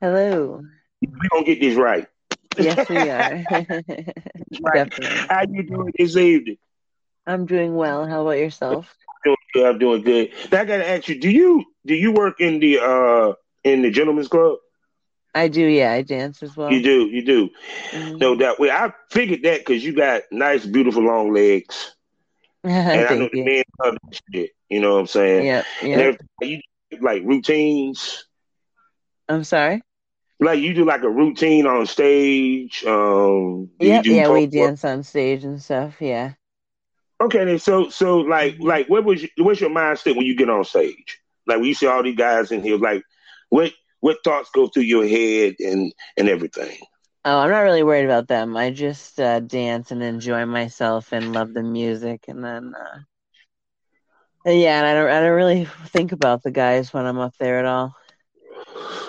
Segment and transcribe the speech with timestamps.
[0.00, 0.62] Hello.
[1.00, 2.06] We gonna get this right.
[2.58, 3.46] Yes, we are.
[3.50, 4.88] right.
[4.88, 5.26] Definitely.
[5.28, 6.58] How you doing this evening?
[7.26, 8.06] I'm doing well.
[8.06, 8.94] How about yourself?
[9.24, 9.66] Doing good.
[9.66, 10.30] I'm doing good.
[10.52, 13.32] Now I gotta ask you, do you do you work in the uh
[13.64, 14.58] in the gentleman's club?
[15.34, 15.92] I do, yeah.
[15.92, 16.72] I dance as well.
[16.72, 17.50] You do, you do.
[17.92, 18.20] Mhm.
[18.20, 18.58] No doubt.
[18.58, 21.94] Well, I figured that because you got nice, beautiful long legs.
[22.64, 23.44] And I know Thank the you.
[23.44, 24.50] men love that shit.
[24.68, 25.44] You know what I'm saying?
[25.46, 26.00] Yep, And yep.
[26.00, 26.26] everything.
[26.42, 26.60] You
[26.90, 28.25] do, like routines.
[29.28, 29.82] I'm sorry.
[30.40, 32.84] Like you do like a routine on stage.
[32.86, 36.00] Um Yep, yeah, we dance on stage and stuff.
[36.00, 36.34] Yeah.
[37.22, 38.64] Okay, then so so like Mhm.
[38.64, 41.18] like what was your, what's your mindset when you get on stage?
[41.46, 43.02] Like when you see all these guys in here, like
[43.50, 46.76] what what thoughts go through your head and and everything?
[47.24, 48.56] Oh, I'm not really worried about them.
[48.56, 53.00] I just uh, dance and enjoy myself and love the music, and then uh,
[54.46, 57.58] yeah, and I don't I don't really think about the guys when I'm up there
[57.58, 57.94] at all.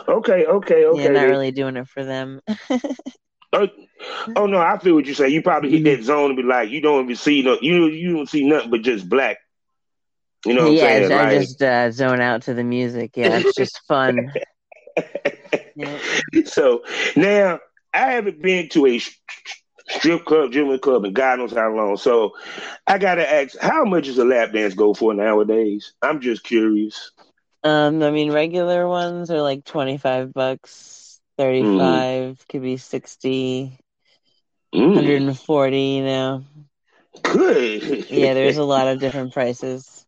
[0.07, 1.03] Okay, okay, okay.
[1.03, 2.41] yeah, not really doing it for them.
[3.53, 3.67] Oh,
[4.35, 5.29] oh no, I feel what you say.
[5.29, 8.13] You probably hit that zone and be like, you don't even see no, you you
[8.13, 9.37] don't see nothing but just black.
[10.45, 11.13] You know what yeah, I'm saying?
[11.13, 13.17] I Like, just uh, zone out to the music.
[13.17, 14.35] Yeah, it's just fun.
[15.76, 15.99] Yeah.
[16.45, 16.84] so
[17.15, 17.59] now
[17.93, 18.99] I haven't been to a
[19.89, 21.98] strip club, gentleman club, and God knows how long.
[21.98, 22.34] So
[22.87, 25.93] I gotta ask, how much does a lap dance go for nowadays?
[26.01, 27.11] I'm just curious.
[27.63, 33.77] Um, I mean, regular ones are like 25 bucks, 35, could be 60,
[34.74, 36.44] Mm, 140, you know.
[37.24, 38.08] good.
[38.10, 40.05] Yeah, there's a lot of different prices.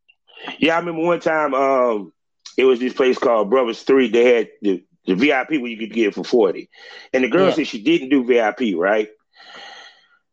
[0.59, 1.53] yeah, I remember one time.
[1.53, 2.13] Um,
[2.57, 4.09] it was this place called Brothers Three.
[4.09, 6.69] They had the, the VIP where you could get for forty,
[7.13, 7.51] and the girl Yeah.
[7.51, 9.09] said she didn't do VIP, right?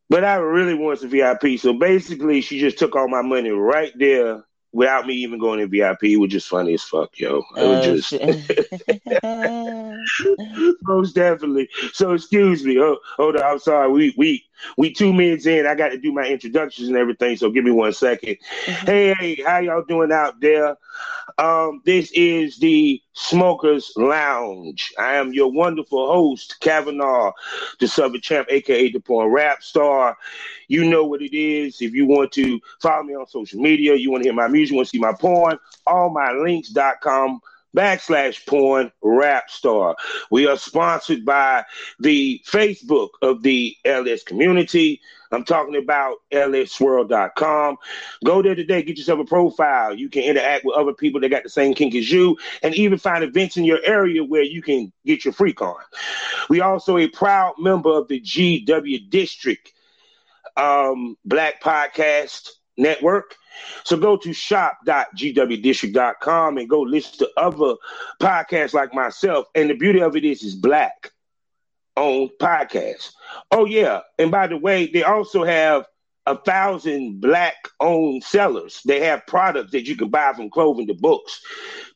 [0.08, 3.92] But I really wanted some VIP, so basically she just took all my money right
[3.98, 4.44] there
[4.76, 6.12] without me even going in VIP.
[6.12, 7.44] It was just funny as fuck, yo.
[7.56, 8.20] It Oh, was just
[10.82, 11.68] most definitely.
[11.92, 12.78] So excuse me.
[12.80, 13.44] Oh, hold on.
[13.44, 13.90] I'm sorry.
[13.90, 14.45] We we
[14.76, 15.66] we two minutes in.
[15.66, 17.36] I got to do my introductions and everything.
[17.36, 18.36] So give me one second.
[18.64, 20.76] Hey, hey, how y'all doing out there?
[21.38, 24.92] Um, this is the Smokers Lounge.
[24.98, 27.32] I am your wonderful host, Kavanaugh,
[27.80, 30.16] the Southern Champ, aka the Porn Rap Star.
[30.68, 31.82] You know what it is.
[31.82, 34.72] If you want to follow me on social media, you want to hear my music,
[34.72, 37.40] you want to see my porn, allmylinks.com
[37.74, 39.96] backslash porn rap star.
[40.30, 41.64] We are sponsored by
[41.98, 45.00] the Facebook of the LS community.
[45.32, 47.76] I'm talking about lsworld.com.
[48.24, 49.94] Go there today, get yourself a profile.
[49.94, 52.98] You can interact with other people that got the same kink as you, and even
[52.98, 55.76] find events in your area where you can get your freak on.
[56.48, 59.72] We also a proud member of the GW District
[60.56, 63.36] um, Black Podcast Network.
[63.84, 67.74] So go to shop.gwdistrict.com and go listen to other
[68.20, 69.46] podcasts like myself.
[69.54, 71.12] And the beauty of it is, is black
[71.96, 73.12] owned podcasts.
[73.50, 75.86] Oh yeah, and by the way, they also have
[76.26, 78.80] a thousand black owned sellers.
[78.84, 81.40] They have products that you can buy from clothing to books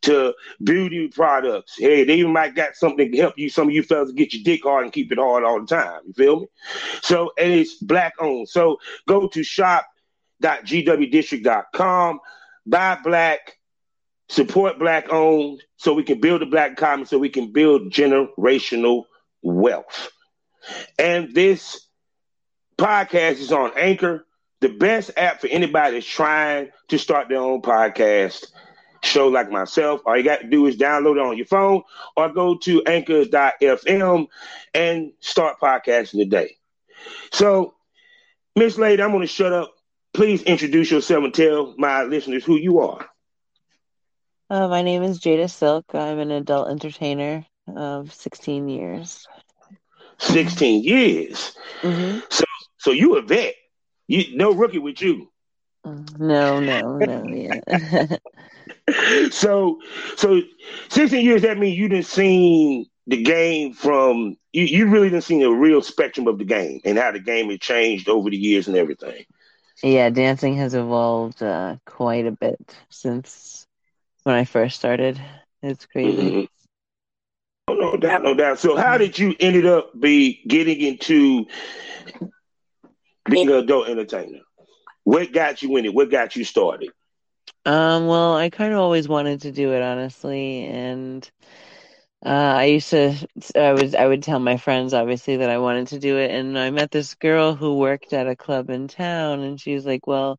[0.02, 1.76] to beauty products.
[1.76, 4.44] Hey, they even might got something to help you, some of you fellas get your
[4.44, 6.00] dick hard and keep it hard all the time.
[6.06, 6.46] You feel me?
[7.02, 8.48] So and it's black owned.
[8.48, 9.42] So go to
[10.42, 12.20] shop.gwdistrict.com,
[12.66, 13.58] buy black,
[14.28, 19.04] support black owned, so we can build a black economy, so we can build generational
[19.42, 20.10] wealth.
[20.98, 21.86] And this
[22.78, 24.26] podcast is on Anchor,
[24.60, 28.46] the best app for anybody that's trying to start their own podcast
[29.02, 30.02] show like myself.
[30.04, 31.82] All you got to do is download it on your phone
[32.16, 34.26] or go to anchor.fm
[34.74, 36.56] and start podcasting today.
[37.32, 37.74] So,
[38.56, 39.72] Miss Lady, I'm going to shut up.
[40.12, 43.08] Please introduce yourself and tell my listeners who you are.
[44.50, 45.94] Uh, my name is Jada Silk.
[45.94, 49.28] I'm an adult entertainer of 16 years.
[50.18, 51.56] 16 years.
[51.82, 52.20] hmm
[52.78, 53.54] So you a vet.
[54.08, 55.30] You no rookie with you.
[55.84, 57.60] No, no, no, yeah.
[59.30, 59.78] so
[60.16, 60.40] so
[60.88, 65.42] 16 years that means you didn't seen the game from you, you really didn't seen
[65.42, 68.68] a real spectrum of the game and how the game has changed over the years
[68.68, 69.24] and everything.
[69.82, 72.58] Yeah, dancing has evolved uh, quite a bit
[72.90, 73.66] since
[74.24, 75.20] when I first started.
[75.62, 76.30] It's crazy.
[76.30, 76.48] Mhm.
[77.68, 78.58] Oh, no doubt, no doubt.
[78.58, 81.46] So how did you ended up be getting into
[83.28, 84.40] being an adult entertainer?
[85.04, 85.94] What got you in it?
[85.94, 86.90] What got you started?
[87.64, 91.28] Um, well, I kind of always wanted to do it, honestly, and
[92.24, 93.14] uh, I used to,
[93.56, 96.58] I was, I would tell my friends, obviously, that I wanted to do it, and
[96.58, 100.06] I met this girl who worked at a club in town, and she was like,
[100.06, 100.38] "Well,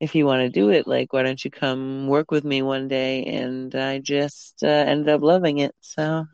[0.00, 2.88] if you want to do it, like, why don't you come work with me one
[2.88, 5.74] day?" And I just uh, ended up loving it.
[5.80, 6.26] So,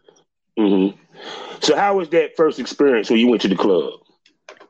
[0.59, 0.99] Mm-hmm.
[1.61, 4.01] So how was that first experience when you went to the club?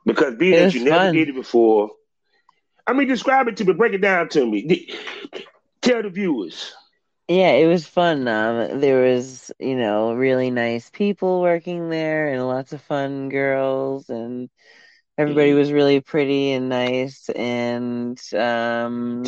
[0.04, 0.84] Because being that you fun.
[0.84, 1.90] never did it before,
[2.86, 4.88] I mean, describe it to me, break it down to me.
[5.82, 6.74] Tell the viewers.
[7.28, 8.28] Yeah, it was fun.
[8.28, 14.10] Um, there was, you know, really nice people working there and lots of fun girls
[14.10, 14.50] and
[15.16, 15.58] everybody mm-hmm.
[15.58, 19.24] was really pretty and nice and um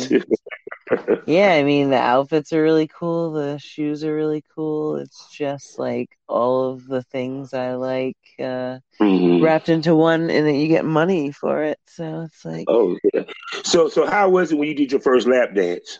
[1.25, 4.97] yeah, I mean the outfits are really cool, the shoes are really cool.
[4.97, 9.43] It's just like all of the things I like uh mm-hmm.
[9.43, 11.79] wrapped into one and then you get money for it.
[11.87, 13.23] So it's like Oh yeah.
[13.63, 15.99] So so how was it when you did your first lap dance?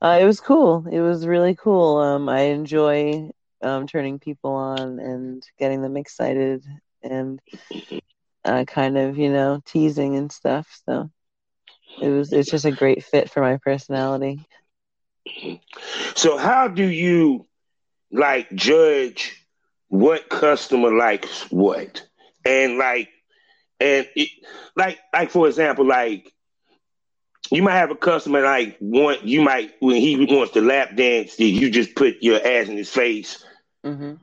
[0.00, 0.86] Uh, it was cool.
[0.90, 1.98] It was really cool.
[1.98, 3.30] Um, I enjoy
[3.62, 6.64] um, turning people on and getting them excited
[7.02, 7.40] and
[8.44, 10.66] uh, kind of, you know, teasing and stuff.
[10.86, 11.10] So
[12.00, 14.40] it was it's just a great fit for my personality.
[16.14, 17.46] So how do you
[18.12, 19.34] like judge
[19.88, 22.06] what customer likes what?
[22.44, 23.08] And like
[23.80, 24.28] and it,
[24.76, 26.32] like like for example, like
[27.50, 31.38] you might have a customer like want you might when he wants to lap dance,
[31.38, 33.44] you just put your ass in his face.
[33.84, 34.14] Mm-hmm.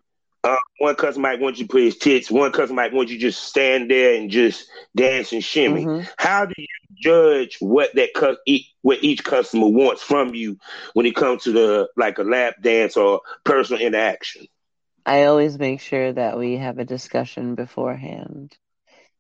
[0.43, 2.29] Uh, one customer might want you to put his tits.
[2.29, 5.85] One customer might want you to just stand there and just dance and shimmy.
[5.85, 6.09] Mm-hmm.
[6.17, 6.67] How do you
[7.01, 8.37] judge what that cu-
[8.81, 10.57] what each customer wants from you
[10.93, 14.47] when it comes to the like a lap dance or personal interaction?
[15.05, 18.55] I always make sure that we have a discussion beforehand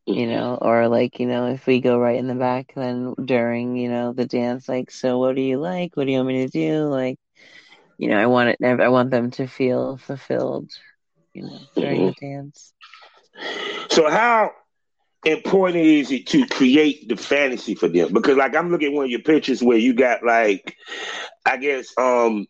[0.05, 3.77] you know, or like, you know, if we go right in the back, then during,
[3.77, 5.95] you know, the dance, like, so what do you like?
[5.95, 6.85] What do you want me to do?
[6.85, 7.17] Like,
[7.97, 10.71] you know, I want it, I want them to feel fulfilled,
[11.33, 12.25] you know, during mm-hmm.
[12.25, 12.73] the dance.
[13.89, 14.51] So, how
[15.25, 18.11] important is it to create the fantasy for them?
[18.11, 20.75] Because, like, I'm looking at one of your pictures where you got, like,
[21.45, 22.45] I guess, um,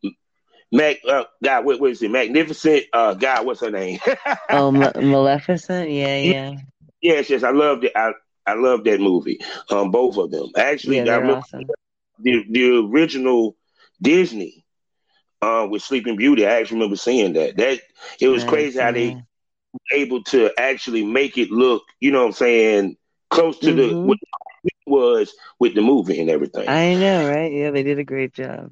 [0.71, 2.09] Mac, uh, God, what was it?
[2.09, 3.99] Magnificent, uh, God, what's her name?
[4.49, 6.55] oh, Maleficent, yeah, yeah.
[7.03, 7.91] Yes, yes, I loved it.
[7.95, 8.13] I
[8.45, 9.39] I love that movie.
[9.69, 10.49] Um, both of them.
[10.57, 11.63] Actually, yeah, I remember awesome.
[12.19, 13.55] the the original
[14.01, 14.65] Disney
[15.41, 16.47] uh, with Sleeping Beauty.
[16.47, 17.57] I actually remember seeing that.
[17.57, 17.79] That
[18.19, 22.27] it was crazy how they were able to actually make it look, you know what
[22.27, 22.97] I'm saying,
[23.29, 23.77] close to mm-hmm.
[23.77, 24.17] the what
[24.63, 26.67] it was with the movie and everything.
[26.69, 27.51] I know, right?
[27.51, 28.71] Yeah, they did a great job.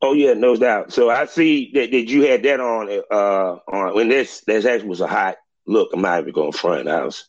[0.00, 0.92] Oh yeah, no doubt.
[0.92, 4.88] So I see that, that you had that on uh on when this this actually
[4.88, 5.36] was a hot
[5.66, 5.90] look.
[5.92, 6.88] I'm not even going front.
[6.88, 7.28] I was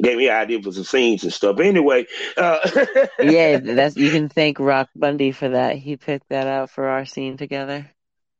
[0.00, 1.56] gave me an idea for some scenes and stuff.
[1.56, 2.06] But anyway,
[2.36, 2.58] uh,
[3.22, 5.76] yeah, that's you can thank Rock Bundy for that.
[5.76, 7.90] He picked that out for our scene together.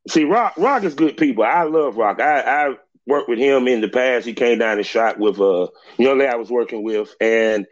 [0.09, 1.45] See, Rock Rock is good people.
[1.45, 2.21] I love Rock.
[2.21, 2.75] I, I
[3.07, 4.27] worked with him in the past.
[4.27, 5.67] He came down and shot with a uh,
[5.99, 7.67] young lady I was working with, and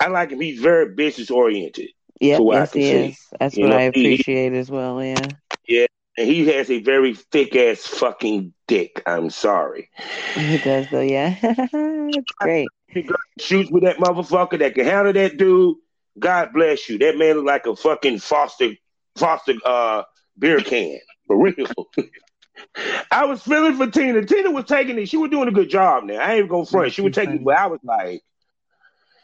[0.00, 0.40] I like him.
[0.40, 1.88] He's very business oriented.
[2.20, 2.90] Yeah, yes, he see.
[2.90, 3.18] is.
[3.38, 5.02] That's you what know, I appreciate he, as well.
[5.02, 5.28] Yeah.
[5.66, 5.86] Yeah,
[6.16, 9.02] and he has a very thick ass fucking dick.
[9.06, 9.90] I'm sorry.
[10.34, 11.00] He does though.
[11.00, 12.68] Yeah, it's great
[13.38, 15.76] shoots with that motherfucker that can handle that dude.
[16.18, 16.98] God bless you.
[16.98, 18.70] That man look like a fucking Foster
[19.16, 20.02] Foster uh,
[20.38, 21.66] beer can for real.
[23.10, 24.24] I was feeling for Tina.
[24.24, 25.08] Tina was taking it.
[25.08, 26.04] She was doing a good job.
[26.04, 26.92] Now I ain't gonna front.
[26.92, 28.22] She was taking it, but I was like,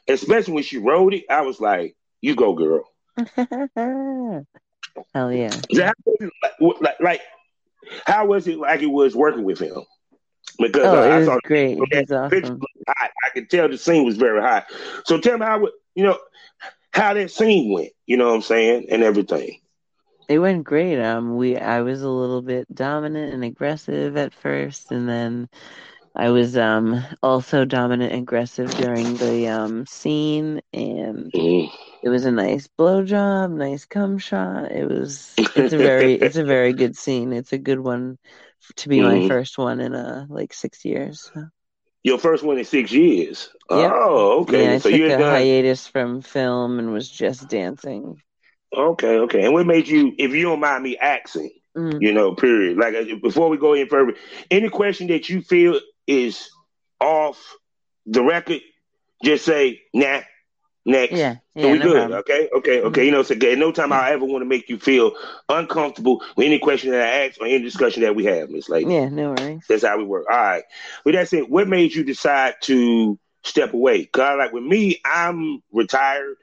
[0.09, 2.85] especially when she wrote it, I was like, "You go, girl."
[5.15, 5.51] Hell yeah!
[6.81, 7.21] Like, like,
[8.05, 9.85] how was it like it was working with him?
[10.61, 11.79] Because oh, uh, I saw great.
[11.91, 12.61] That awesome.
[12.89, 13.11] hot.
[13.25, 14.67] I could tell the scene was very hot.
[15.05, 16.19] So tell me how you know
[16.93, 17.93] how that scene went.
[18.07, 19.61] You know what I'm saying, and everything.
[20.29, 21.01] It went great.
[21.01, 25.49] Um, we I was a little bit dominant and aggressive at first, and then
[26.15, 31.73] I was um also dominant and aggressive during the um scene, and mm.
[32.03, 34.71] it was a nice blowjob, nice cum shot.
[34.71, 37.33] It was it's a very it's a very good scene.
[37.33, 38.19] It's a good one
[38.77, 39.23] to be mm-hmm.
[39.23, 41.31] my first one in uh like six years.
[41.33, 41.45] So.
[42.03, 43.51] Your first one in six years.
[43.71, 43.93] Yep.
[43.95, 44.65] Oh, okay.
[44.65, 45.21] Yeah, I so took a done...
[45.21, 48.21] hiatus from film and was just dancing.
[48.75, 49.45] Okay, okay.
[49.45, 52.01] And what made you, if you don't mind me asking, mm-hmm.
[52.01, 52.79] you know, period.
[52.79, 54.15] Like uh, before we go in further,
[54.51, 56.51] any question that you feel is
[57.01, 57.57] off
[58.07, 58.61] the record,
[59.23, 60.21] just say, nah,
[60.91, 61.13] Next.
[61.13, 61.37] Yeah.
[61.55, 61.95] yeah so we no good.
[61.95, 62.19] Problem.
[62.21, 62.49] Okay.
[62.53, 62.81] Okay.
[62.81, 63.01] Okay.
[63.01, 63.07] Mm-hmm.
[63.07, 65.13] You know, so okay, no time I ever want to make you feel
[65.49, 68.93] uncomfortable with any question that I ask or any discussion that we have, Miss Lady.
[68.93, 69.65] Yeah, no worries.
[69.69, 70.27] That's how we work.
[70.31, 70.65] All right.
[71.05, 74.07] With that said, what made you decide to step away?
[74.07, 76.37] Cause like with me, I'm retired.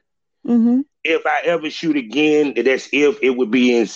[0.46, 0.82] Mm-hmm.
[1.04, 3.88] If I ever shoot again, that's if it would be in,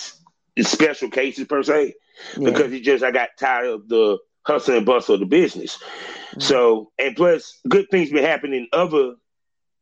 [0.55, 1.93] in special cases per se,
[2.37, 2.49] yeah.
[2.49, 5.77] because it just I got tired of the hustle and bustle of the business.
[5.77, 6.41] Mm-hmm.
[6.41, 9.15] So, and plus, good things been happening other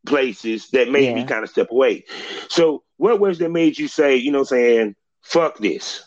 [0.06, 1.14] places that made yeah.
[1.14, 2.06] me kind of step away.
[2.50, 6.04] So, what was that made you say, you know, saying, fuck this?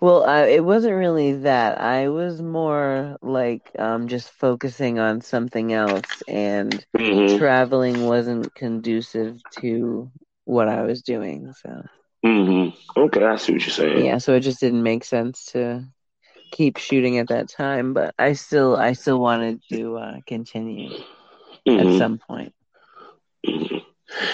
[0.00, 1.80] Well, uh, it wasn't really that.
[1.80, 7.38] I was more like um, just focusing on something else, and Mm-hmm.
[7.38, 10.10] traveling wasn't conducive to
[10.44, 11.52] what I was doing.
[11.52, 11.82] So,
[12.24, 13.00] Mm-hmm.
[13.00, 14.06] Okay, I see what you're saying.
[14.06, 15.84] yeah, so it just didn't make sense to
[16.50, 17.92] keep shooting at that time.
[17.94, 20.94] But I still, I still wanted to uh, continue
[21.76, 21.92] at Mhm.
[21.92, 22.52] some point.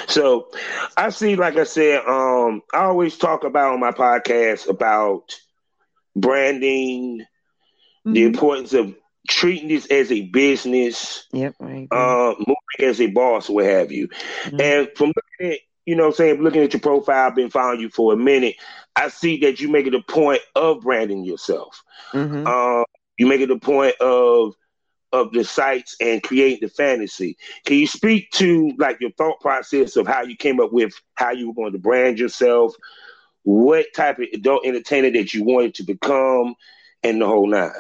[0.07, 0.49] So
[0.97, 5.39] I see, like I said, um, I always talk about on my podcast about
[6.15, 7.25] branding,
[8.13, 8.27] the Mhm.
[8.27, 8.95] importance of
[9.29, 11.55] treating this as a business, Yep,
[11.91, 14.09] uh, moving as a boss, what have you.
[14.45, 14.61] Mhm.
[14.61, 17.91] And from looking at, you know, saying looking at your profile, I've been following you
[17.91, 18.57] for a minute.
[18.97, 21.83] I see that you make it a point of branding yourself.
[22.13, 22.47] Mhm.
[22.47, 22.85] Um,
[23.19, 24.55] you make it a point of
[25.13, 27.37] of the sites and create the fantasy.
[27.65, 31.31] Can you speak to like your thought process of how you came up with how
[31.31, 32.75] you were going to brand yourself,
[33.43, 36.55] what type of adult entertainer that you wanted to become,
[37.03, 37.71] and the whole nine?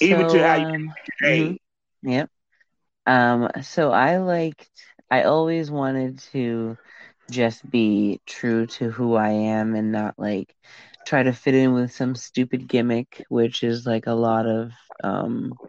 [0.00, 1.56] even to So, how you- um, Hey, mhm.
[2.02, 2.30] Yep.
[3.06, 4.70] Um, so I liked,
[5.10, 6.76] I always wanted to
[7.30, 10.54] just be true to who I am and not like
[11.10, 14.72] try to fit in with some stupid gimmick, which is like a lot of,
[15.04, 15.60] um,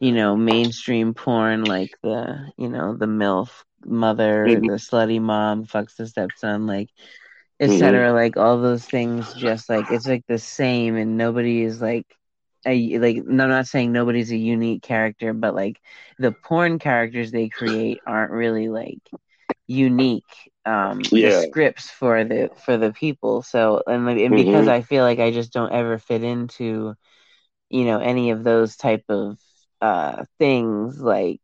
[0.00, 4.66] you know, mainstream porn, like the, you know, the MILF mother, Mhm.
[4.66, 6.90] the slutty mom, fucks the stepson, like,
[7.60, 8.12] etc.
[8.12, 12.06] Like all those things, just like it's like the same, and nobody is like
[12.66, 13.16] a like.
[13.24, 15.80] no, I'm not saying nobody's a unique character, but like
[16.18, 19.00] the porn characters they create aren't really like
[19.72, 20.24] unique.
[20.66, 21.42] Um, Yeah.
[21.42, 23.42] scripts for the for the people.
[23.42, 24.68] So and like, and because Mhm.
[24.68, 26.94] I feel like I just don't ever fit into,
[27.70, 29.38] you know, any of those type of
[29.80, 31.00] uh things.
[31.00, 31.40] Like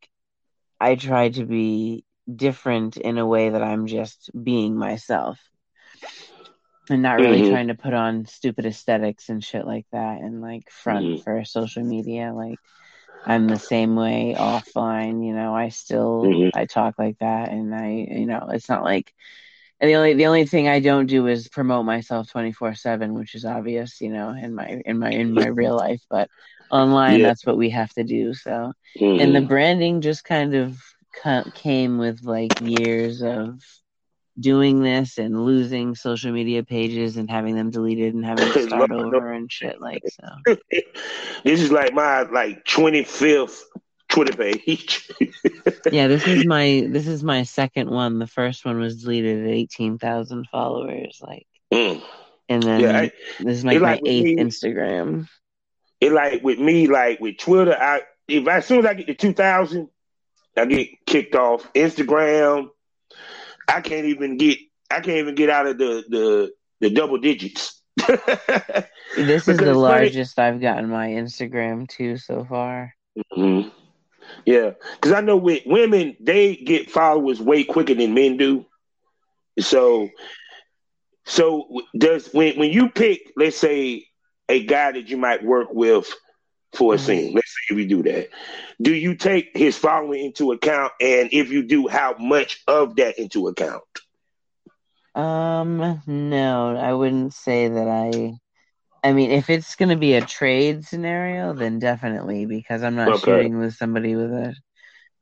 [0.80, 2.04] I try to be
[2.34, 5.38] different in a way that I'm just being myself
[6.90, 7.42] and not really Mhm.
[7.42, 11.24] trying to put on stupid aesthetics and shit like that and like front Mhm.
[11.24, 12.60] for social media like
[13.26, 16.50] I'm the same way offline you know I still Mhm.
[16.54, 19.12] I talk like that and I you know it's not like
[19.80, 23.44] and the only the only thing I don't do is promote myself 24/7 which is
[23.44, 26.30] obvious you know in my in my in my real life but
[26.70, 27.22] online Yeah.
[27.22, 28.72] that's what we have to do so
[29.16, 29.48] and the Mhm.
[29.48, 30.78] branding just kind of
[31.54, 33.60] came with like years of
[34.38, 38.90] doing this and losing social media pages and having them deleted and having to start
[38.90, 38.98] no.
[39.14, 40.54] over and shit like so
[41.44, 43.64] this is like my like twenty fifth
[44.08, 45.08] Twitter page.
[45.92, 49.50] yeah this is my this is my second one the first one was deleted at
[49.50, 52.02] 18,000 followers like Mm.
[52.48, 55.28] and then Yeah, I- this is like my like eighth me- Instagram
[56.00, 59.14] it like with me, like with Twitter, I if as soon as I get to
[59.14, 59.88] two thousand,
[60.56, 61.70] I get kicked off.
[61.74, 62.68] Instagram,
[63.68, 64.58] I can't even get
[64.90, 67.80] I can't even get out of the the, the double digits.
[68.06, 68.18] this
[69.16, 72.94] is the it's funny- largest I've gotten my Instagram to so far
[73.36, 73.72] Mhm.
[74.46, 78.66] Yeah, because I know with women, they get followers way quicker than men do.
[79.58, 80.08] So,
[81.26, 84.06] so does when when you pick, let's say,
[84.48, 86.12] a guy that you might work with
[86.74, 86.98] for a Mhm.
[86.98, 87.34] scene.
[87.34, 88.28] Let's say we do that.
[88.80, 93.18] Do you take his following into account, and if you do, how much of that
[93.18, 93.82] into account?
[95.14, 98.38] Um, no, I wouldn't say that I.
[99.02, 103.14] I mean, if it's going to be a trade scenario, then definitely because I'm not
[103.14, 103.16] Okay.
[103.16, 104.54] shooting with somebody with a,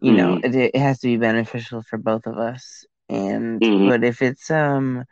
[0.01, 2.85] you know, it, it has to be beneficial for both of us.
[3.09, 3.85] And Mhm.
[3.85, 5.05] but if it's um,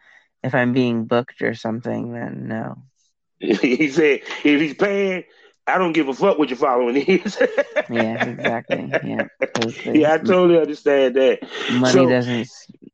[0.42, 2.76] if I'm being booked or something, then no.
[3.38, 5.24] he said, if he's paying,
[5.66, 7.38] I don't give a fuck what your following is.
[7.88, 8.92] Yeah, exactly.
[9.02, 9.24] Yeah,
[9.84, 11.38] Yeah, I totally understand that.
[11.68, 12.48] money so- doesn't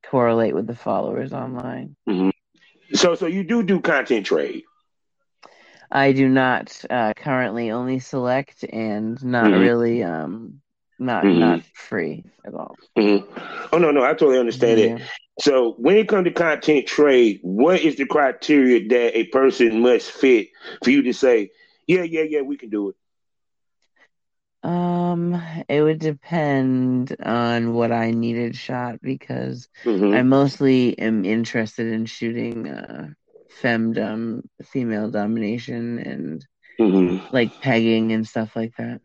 [0.05, 1.97] correlate with the followers online.
[2.95, 4.65] So, so you do do content trade.
[5.91, 9.61] I do not uh, currently only select and not Mhm.
[9.61, 10.61] really um
[10.99, 11.39] not Mhm.
[11.39, 12.77] not free at all.
[12.99, 13.25] Mhm.
[13.73, 15.01] Oh no, no, I totally understand it.
[15.41, 20.11] So when it comes to content trade, what is the criteria that a person must
[20.11, 20.49] fit
[20.85, 21.51] for you to say,
[21.87, 22.97] yeah, yeah, yeah, we can do it?
[24.63, 30.15] Um, it would depend on what I needed shot because Mhm.
[30.15, 33.09] I mostly am interested in shooting uh
[33.63, 36.47] femdom, female domination and
[36.79, 37.21] Mhm.
[37.33, 39.01] like pegging and stuff like that.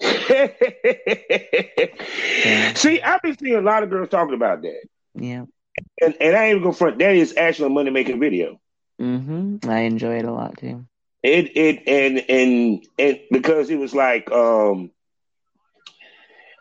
[2.76, 4.80] See, I've been seeing a lot of girls talking about that,
[5.14, 5.44] Yeah.
[6.00, 6.98] and and I ain't even go front.
[6.98, 8.58] That is actually a money making video.
[9.00, 9.68] Mm-hmm.
[9.68, 10.86] I enjoy it a lot too.
[11.26, 14.92] It it and and and because it was like um,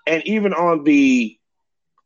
[0.07, 1.37] and even on the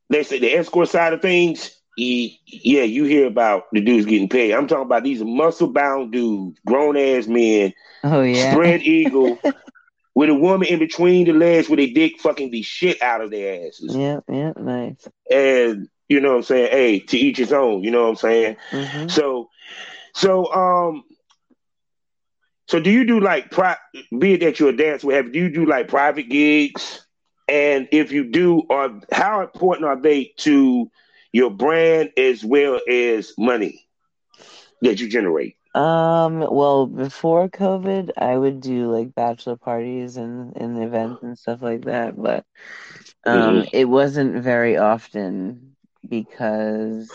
[0.09, 4.53] let's say the escort side of things, yeah, you hear about the dudes getting paid.
[4.53, 7.73] I'm talking about these muscle bound dudes, grown ass men.
[8.03, 9.39] Oh yeah, spread eagle
[10.15, 13.31] with a woman in between the legs with a dick fucking the shit out of
[13.31, 13.95] their asses.
[13.95, 15.07] Yeah, yeah, nice.
[15.31, 16.71] And you know what I'm saying?
[16.71, 17.83] Hey, to each his own.
[17.83, 18.57] You know what I'm saying?
[18.71, 19.07] Mm-hmm.
[19.07, 19.49] So,
[20.13, 21.03] so um,
[22.69, 23.79] so do you do like pri-
[24.15, 25.29] be it that you're a dancer, whatever?
[25.29, 27.03] Do you do like private gigs?
[27.47, 30.91] And if you do, are how important are they to
[31.31, 33.87] your brand as well as money
[34.83, 35.55] that you generate?
[35.73, 41.63] Um, well, before COVID, I would do like bachelor parties and, and events and stuff
[41.63, 42.45] like that, but
[43.25, 43.69] um, mm-hmm.
[43.73, 45.75] it wasn't very often
[46.07, 47.11] because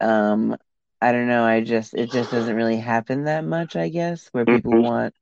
[0.00, 0.56] um,
[1.00, 4.44] I don't know, I just it just doesn't really happen that much, I guess, where
[4.44, 4.82] people mm-hmm.
[4.82, 5.14] want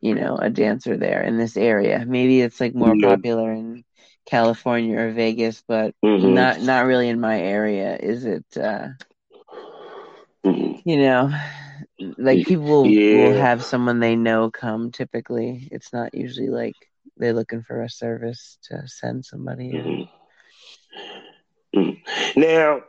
[0.00, 2.04] you know, a dancer there in this area.
[2.06, 3.08] Maybe it's like more yeah.
[3.08, 3.84] popular in
[4.26, 6.34] California or Vegas, but mm-hmm.
[6.34, 7.96] not not really in my area.
[7.96, 8.44] Is it?
[8.56, 8.88] Uh,
[10.44, 10.88] mm-hmm.
[10.88, 11.32] You know,
[12.18, 13.28] like people yeah.
[13.28, 14.92] will have someone they know come.
[14.92, 16.76] Typically, it's not usually like
[17.16, 20.10] they're looking for a service to send somebody.
[21.76, 22.40] Mm-hmm.
[22.40, 22.80] Now,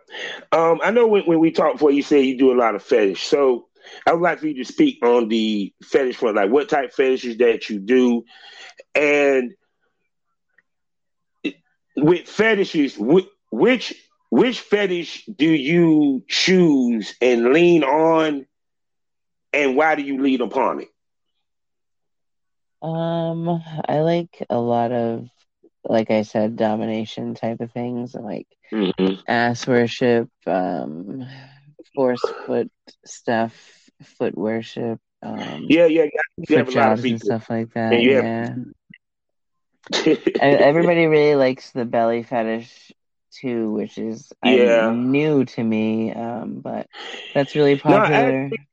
[0.52, 2.84] um, I know when, when we talked before, you said you do a lot of
[2.84, 3.24] fetish.
[3.28, 3.68] So,
[4.06, 7.38] I would like for you to speak on the fetish front, like what type fetishes
[7.38, 8.24] that you do,
[8.96, 9.54] and
[11.96, 13.94] with fetishes, which
[14.30, 18.46] which fetish do you choose and lean on,
[19.54, 20.90] and why do you lean upon it?
[22.82, 25.30] Um, I like a lot of,
[25.86, 29.22] like I said, domination type of things, and like mm-hmm.
[29.28, 31.28] ass worship, um,
[31.96, 32.72] force foot
[33.06, 33.54] stuff,
[34.04, 35.00] foot worship.
[35.22, 36.06] Um, yeah, yeah,
[36.38, 36.64] yeah.
[36.64, 38.02] foot jobs and stuff like that.
[38.02, 38.54] yeah.
[40.42, 42.92] Everybody really likes the belly fetish
[43.32, 44.92] too, which is yeah.
[44.92, 46.88] new to me, um, but
[47.34, 48.50] that's really popular.
[48.50, 48.68] No, actually,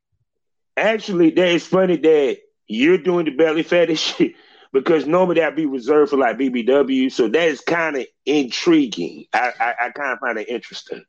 [0.77, 4.21] actually, that is funny that you're doing the belly fetish
[4.75, 7.11] because normally that'd be reserved for like BBW.
[7.11, 9.25] So that is kind of intriguing.
[9.33, 11.05] I, I, I kind of find it interesting.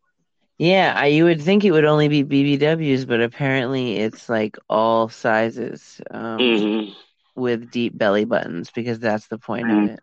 [0.59, 5.09] Yeah, I, you would think it would only be BBWs, but apparently it's like all
[5.09, 6.91] sizes um, mm-hmm.
[7.35, 9.83] with deep belly buttons because that's the point mm-hmm.
[9.85, 9.99] of it.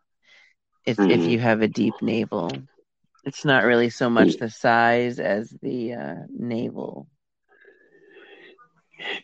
[0.85, 1.11] It's mm-hmm.
[1.13, 2.51] if you have a deep navel.
[3.25, 4.39] It's not really so much mm.
[4.41, 7.07] the size as the uh, navel.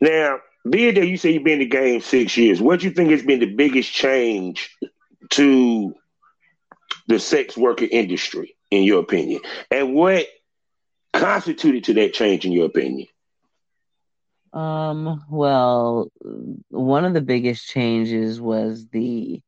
[0.01, 2.93] Now, being that you say you've been in the game six years, what do you
[2.93, 4.77] think has been the biggest change
[5.31, 5.95] to
[7.07, 9.41] the sex worker industry, in your opinion?
[9.71, 10.27] And what
[11.13, 13.09] constituted to that change, in your opinion?
[14.53, 16.11] Um, well,
[16.71, 19.43] one of the biggest changes was the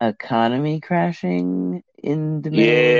[0.00, 2.50] economy crashing in the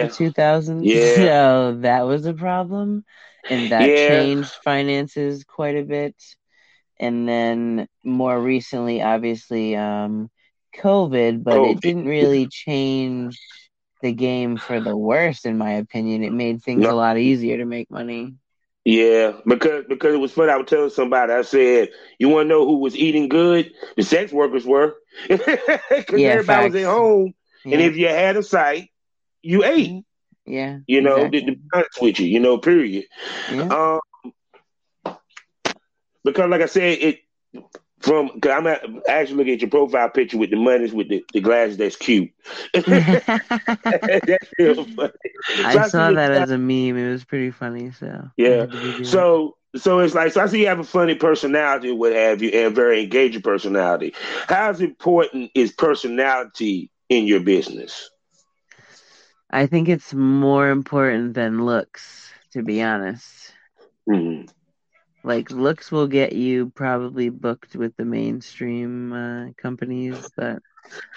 [0.04, 0.80] of the 2000s.
[0.84, 1.14] Yeah.
[1.16, 3.04] So that was a problem.
[3.48, 4.08] And that yeah.
[4.08, 6.14] changed finances quite a bit.
[7.02, 10.30] And then more recently, obviously, um,
[10.76, 11.72] COVID, but COVID.
[11.72, 13.40] it didn't really change
[14.02, 16.22] the game for the worst, in my opinion.
[16.22, 16.92] It made things no.
[16.92, 18.34] a lot easier to make money.
[18.84, 20.48] Yeah, because because it was fun.
[20.48, 23.72] I was telling somebody, I said, "You want to know who was eating good?
[23.96, 24.94] The sex workers were,
[25.28, 25.46] because
[26.10, 26.74] yeah, everybody facts.
[26.74, 27.34] was at home,
[27.64, 27.74] yeah.
[27.74, 28.90] and if you had a site,
[29.42, 29.90] you ate.
[29.90, 30.52] Mm-hmm.
[30.52, 31.40] Yeah, you know, exactly.
[31.40, 33.04] the, the with you, you know, period.
[33.52, 33.62] Yeah.
[33.62, 34.00] Um,
[36.24, 37.20] because like I said, it
[38.00, 41.24] from cause I'm at, actually looking at your profile picture with the money with the,
[41.32, 41.76] the glasses.
[41.76, 42.30] That's cute.
[42.74, 45.12] that's real funny.
[45.62, 46.96] I so saw I that as a meme.
[46.96, 47.90] It was pretty funny.
[47.92, 48.66] So yeah.
[49.02, 52.50] So so it's like so I see you have a funny personality, what have you,
[52.50, 54.14] and very engaging personality.
[54.48, 58.10] How important is personality in your business?
[59.50, 63.54] I think it's more important than looks, to be honest.
[64.08, 64.46] Mm-hmm.
[65.22, 70.62] Like looks will get you probably booked with the mainstream uh, companies, but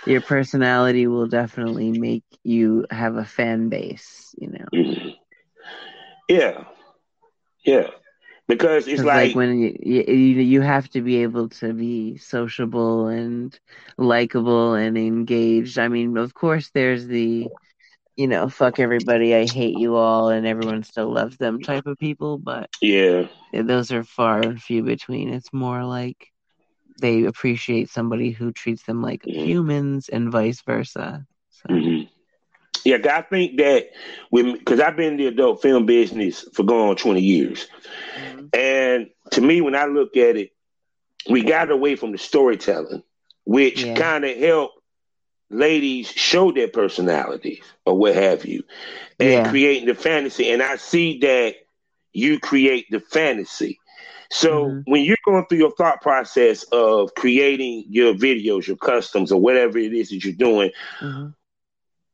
[0.06, 4.34] your personality will definitely make you have a fan base.
[4.40, 4.68] You know.
[4.74, 5.10] Mm-hmm.
[6.30, 6.64] Yeah,
[7.66, 7.88] yeah.
[8.48, 13.08] Because it's like, like, when you, you you have to be able to be sociable
[13.08, 13.58] and
[13.98, 15.78] likable and engaged.
[15.80, 17.52] I mean, of course, there's the
[18.16, 21.98] you know, fuck everybody, I hate you all, and everyone still loves them type of
[21.98, 22.38] people.
[22.38, 25.34] But yeah, those are far and few between.
[25.34, 26.32] It's more like
[27.00, 29.46] they appreciate somebody who treats them like mm-hmm.
[29.46, 31.26] humans and vice versa.
[31.50, 31.70] So.
[31.70, 32.10] Mm-hmm.
[32.86, 33.88] Yeah, I think that
[34.30, 37.68] when because I've been in the adult film business for going on 20 years.
[38.18, 38.46] Mm-hmm.
[38.54, 40.52] And to me, when I look at it,
[41.30, 43.04] we got away from the storytelling,
[43.44, 43.96] which yeah.
[43.96, 44.80] kind of helped
[45.50, 48.64] ladies show their personalities or what have you,
[49.20, 49.46] and Yeah.
[49.46, 50.50] creating the fantasy.
[50.50, 51.56] And I see that
[52.14, 53.80] you create the fantasy.
[54.32, 54.86] So Mhm.
[54.86, 59.78] when you're going through your thought process of creating your videos, your customs, or whatever
[59.78, 61.34] it is that you're doing, Mhm.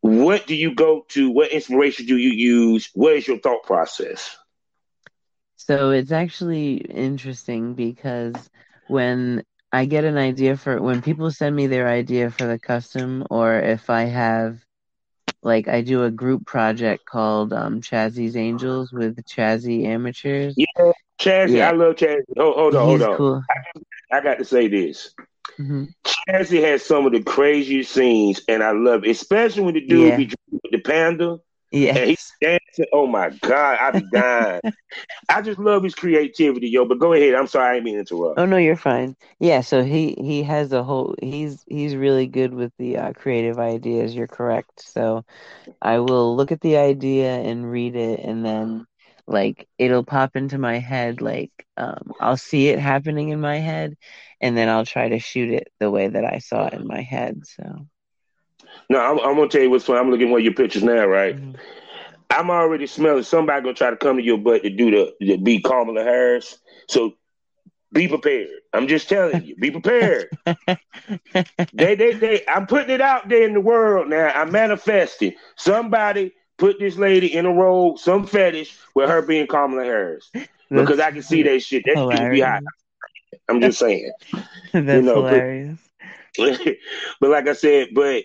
[0.01, 1.29] what do you go to?
[1.31, 2.89] What inspiration do you use?
[2.93, 4.37] What is your thought process?
[5.55, 8.49] So it's actually interesting because
[8.87, 13.25] when I get an idea for when people send me their idea for the custom,
[13.29, 14.59] or if I have
[15.43, 20.55] like I do a group project called um, Chazzy's Angels with Chazzy Amateurs.
[20.55, 21.67] Yeah, Chazzy, Yeah.
[21.67, 22.23] I love Chazzy.
[22.37, 23.17] Hold, hold on, hold on.
[23.17, 23.43] cool.
[24.11, 25.13] I got to say this.
[25.57, 25.85] hmm
[26.29, 30.09] Chazzy has some of the craziest scenes, and I love it, especially when the dude
[30.09, 30.17] Yeah.
[30.17, 31.37] be drinking with the panda
[31.95, 32.85] and he's dancing.
[32.93, 34.61] Oh my god, I be dying.
[35.29, 36.85] I just love his creativity, yo.
[36.85, 37.35] But go ahead.
[37.35, 38.37] I'm sorry, I didn't mean to interrupt.
[38.37, 39.15] Oh no, you're fine.
[39.39, 43.59] Yeah, so he he has a whole he's he's really good with the uh, creative
[43.59, 44.15] ideas.
[44.15, 44.81] You're correct.
[44.81, 45.25] So
[45.81, 48.87] I will look at the idea and read it, and then
[49.27, 51.21] like it'll pop into my head.
[51.21, 53.97] Like um, I'll see it happening in my head,
[54.41, 57.01] and then I'll try to shoot it the way that I saw it in my
[57.01, 57.41] head.
[57.45, 57.87] So
[58.89, 59.97] No, I'm, I'm gonna tell you what's fun.
[59.97, 61.35] I'm looking at one of your pictures now, right?
[61.37, 61.55] Mhm.
[62.29, 65.37] I'm already smelling somebody gonna try to come to your butt to do the to
[65.37, 66.57] be Kamala Harris.
[66.87, 67.13] So
[67.93, 68.47] be prepared.
[68.73, 70.29] I'm just telling you, be prepared.
[71.73, 72.41] they, they, they.
[72.47, 74.27] I'm putting it out there in the world now.
[74.27, 75.33] I'm manifesting.
[75.57, 80.31] Somebody put this lady in a role, some fetish with her being Kamala Harris
[80.69, 81.83] because I can see that shit.
[81.85, 82.63] That shit would be hot.
[83.49, 84.11] I'm just saying.
[84.71, 85.79] That's know, but- hilarious.
[87.19, 88.23] but like I said, but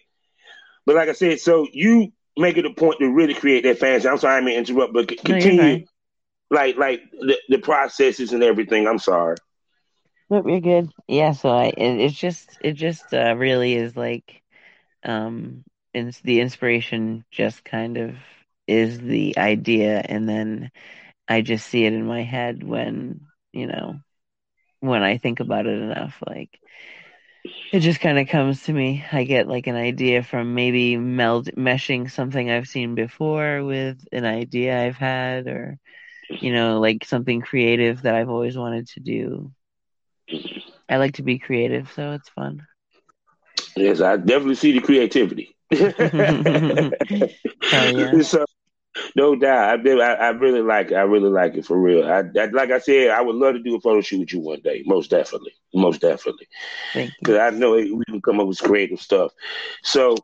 [0.86, 4.08] but like I said, so you make it a point to really create that fantasy.
[4.08, 5.78] I'm sorry, I mean interrupt, but c- continue.
[5.78, 5.86] fine.
[6.50, 8.86] like like the, the processes and everything.
[8.86, 9.36] I'm sorry.
[10.30, 10.90] Nope, you're good.
[11.08, 14.42] Yeah, so I it, it's just it just uh, really is like
[15.04, 18.16] um it's the inspiration just kind of
[18.66, 20.70] is the idea and then
[21.28, 23.20] I just see it in my head when,
[23.52, 23.96] you know,
[24.80, 26.58] when I think about it enough like
[27.72, 29.04] it just kind of comes to me.
[29.12, 34.24] I get like an idea from maybe meld meshing something I've seen before with an
[34.24, 35.78] idea I've had or
[36.40, 39.52] you know, like something creative that I've always wanted to do.
[40.88, 42.66] I like to be creative, so it's fun.
[43.76, 45.56] Yes, I definitely see the creativity.
[45.70, 45.92] Hell
[47.72, 48.22] oh, yeah.
[48.22, 48.44] So,
[49.14, 50.94] no doubt, I, I I really like it.
[50.94, 52.04] I really like it for real.
[52.04, 54.40] I, I like I said, I would love to do a photo shoot with you
[54.40, 54.82] one day.
[54.86, 56.46] Most definitely, most definitely,
[57.18, 59.32] because I know we can come up with creative stuff.
[59.82, 60.16] So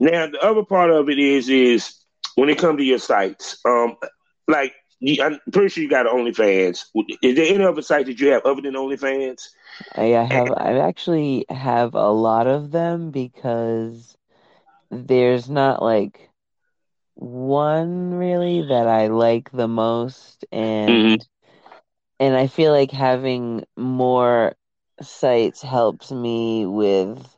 [0.00, 1.94] now the other part of it is is
[2.36, 3.96] when it comes to your sites, um,
[4.48, 6.84] like you, I'm pretty sure you got OnlyFans.
[7.22, 9.48] Is there any other site that you have other than OnlyFans?
[9.94, 14.16] I I have I actually have a lot of them because
[14.90, 16.30] there's not like
[17.14, 21.26] one really that I like the most and
[22.20, 24.54] and I feel like having more
[25.02, 27.36] sites helps me with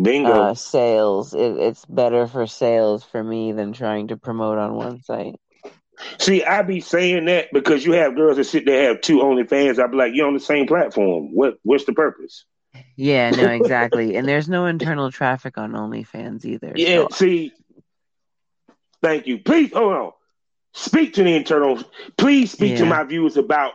[0.00, 0.32] Bingo.
[0.32, 1.34] uh sales.
[1.34, 5.36] It, it's better for sales for me than trying to promote on one site.
[6.18, 9.78] See, I be saying that because you have girls that sit there have two OnlyFans.
[9.78, 11.34] I be like, you're on the same platform.
[11.34, 12.44] What What's the purpose?
[12.96, 14.16] Yeah, no, exactly.
[14.16, 16.76] And there's no internal traffic on OnlyFans either.
[16.76, 16.84] Yeah.
[16.84, 17.52] So See,
[19.02, 19.38] thank you.
[19.38, 20.12] Please hold on.
[20.72, 21.82] Speak to the internal.
[22.16, 23.72] Please speak to my viewers about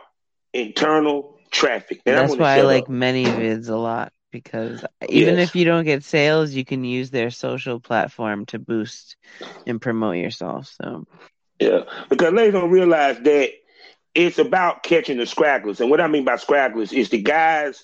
[0.52, 2.00] internal traffic.
[2.06, 2.88] And I'm that's gonna why I like up.
[2.88, 5.38] ManyVids a lot because even Yes.
[5.38, 9.16] if you don't get sales, you can use their social platform to boost
[9.66, 10.72] and promote yourself.
[10.80, 11.06] So
[11.60, 13.50] Yeah, because ladies don't realize that
[14.14, 17.82] it's about catching the scragglers, and what I mean by scragglers is the guys.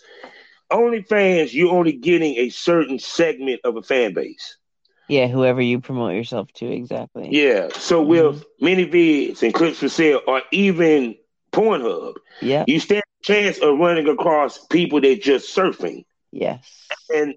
[0.72, 4.57] OnlyFans, you're only getting a certain segment of a fan base.
[5.12, 7.29] Yeah, whoever you promote yourself to, exactly.
[7.31, 7.68] Yeah.
[7.77, 11.16] So with ManyVids and clips for sale, or even
[11.53, 12.64] Pornhub, yeah.
[12.66, 16.88] you stand a chance of running across people that just surfing, Yes.
[17.14, 17.35] and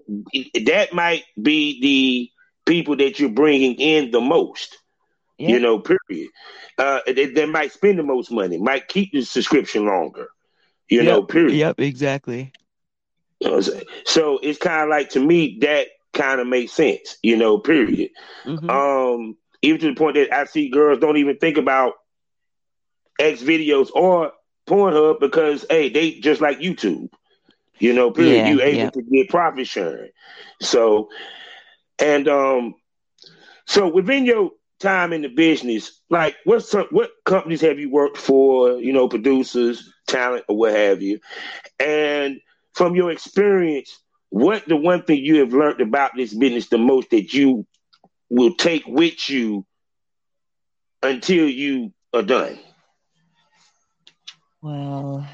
[0.64, 2.30] that might be the
[2.64, 4.78] people that you're bringing in the most.
[5.36, 5.50] Yep.
[5.50, 6.30] You know, period.
[6.78, 10.28] Uh, they, they might spend the most money, might keep the subscription longer.
[10.88, 11.52] You know, period.
[11.52, 11.80] Yep.
[11.80, 12.52] Exactly.
[13.40, 17.18] You know, so, so it's kind of like to me that kind of makes sense.
[17.22, 18.10] You know, period.
[18.44, 21.94] hmm Um, even to the point that I see girls don't even think about
[23.20, 24.32] XVideos or
[24.68, 27.08] Pornhub because hey, they just like YouTube.
[27.78, 28.46] You know, period.
[28.46, 28.90] Yeah, you able yeah.
[28.90, 30.10] to get profit sharing.
[30.60, 31.08] So,
[31.98, 32.74] and um,
[33.66, 34.50] so within your
[34.80, 38.72] time in the business, like what some what companies have you worked for?
[38.80, 41.20] You know, producers, talent, or what have you.
[41.78, 42.40] And
[42.74, 43.98] from your experience,
[44.30, 47.66] what the one thing you have learned about this business the most that you
[48.30, 49.64] will take with you
[51.02, 52.58] until you are done?
[54.62, 55.26] Well,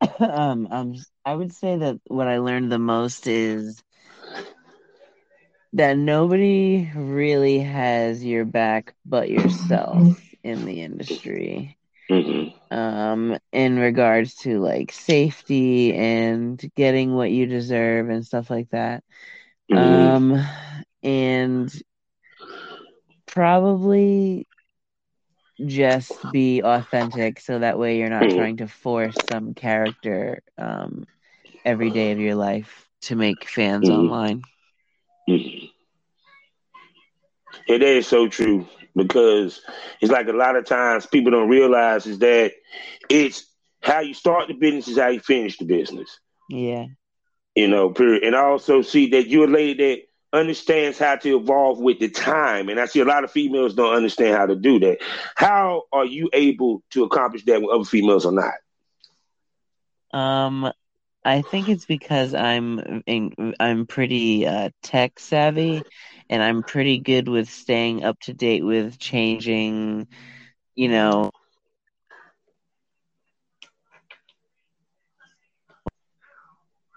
[0.20, 0.94] um, um,
[1.24, 3.82] I would say that what I learned the most is
[5.74, 10.08] that nobody really has your back but yourself
[10.42, 11.78] in the industry.
[12.10, 12.51] Mm-hmm.
[12.72, 19.04] Um, in regards to like safety and getting what you deserve and stuff like that.
[19.70, 20.10] Mm-hmm.
[20.14, 20.42] Um,
[21.02, 21.72] and
[23.26, 24.46] probably
[25.66, 28.30] just be authentic so that way you're not Mhm.
[28.30, 31.06] trying to force some character um,
[31.64, 33.90] every day of your life to make fans Mhm.
[33.90, 34.46] online.
[35.28, 35.70] Mhm.
[37.66, 39.60] Yeah, that is so true because
[40.00, 42.52] it's like a lot of times people don't realize is that
[43.08, 43.46] it's
[43.80, 46.18] how you start the business is how you finish the business.
[46.48, 46.86] Yeah.
[47.54, 48.22] You know, period.
[48.22, 50.02] And I also see that you're a lady that
[50.38, 52.68] understands how to evolve with the time.
[52.68, 54.98] And I see a lot of females don't understand how to do that.
[55.34, 58.54] How are you able to accomplish that with other females or not?
[60.18, 60.72] Um,
[61.24, 65.82] I think it's because I'm in, I'm pretty uh, tech savvy,
[66.32, 70.08] and I'm pretty good with staying up to date with changing,
[70.76, 71.32] you know,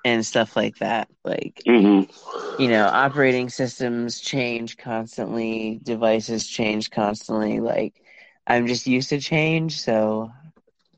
[0.06, 1.10] and stuff like that.
[1.26, 2.12] Like, Mm-hmm.
[2.58, 7.60] you know, operating systems change constantly, devices change constantly.
[7.62, 7.93] Like,
[8.48, 10.32] I'm just used to change, so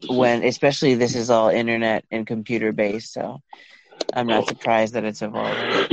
[0.07, 3.41] when especially this is all internet and computer based, so
[4.13, 5.87] I'm not surprised that it's evolving.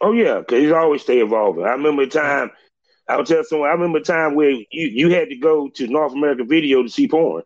[0.00, 1.64] Oh yeah, because he's always stay evolving.
[1.64, 2.50] I remember a time.
[3.08, 3.68] I'll tell someone.
[3.68, 6.88] I remember a time where you you had to go to North American Video to
[6.88, 7.42] see porn,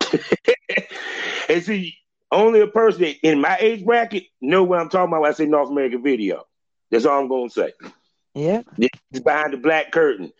[1.48, 1.94] and see
[2.30, 5.46] only a person in my age bracket know what I'm talking about when I say
[5.46, 6.44] North American Video.
[6.90, 7.72] That's all I'm gonna say.
[8.34, 10.32] Yeah, It's behind the black curtain.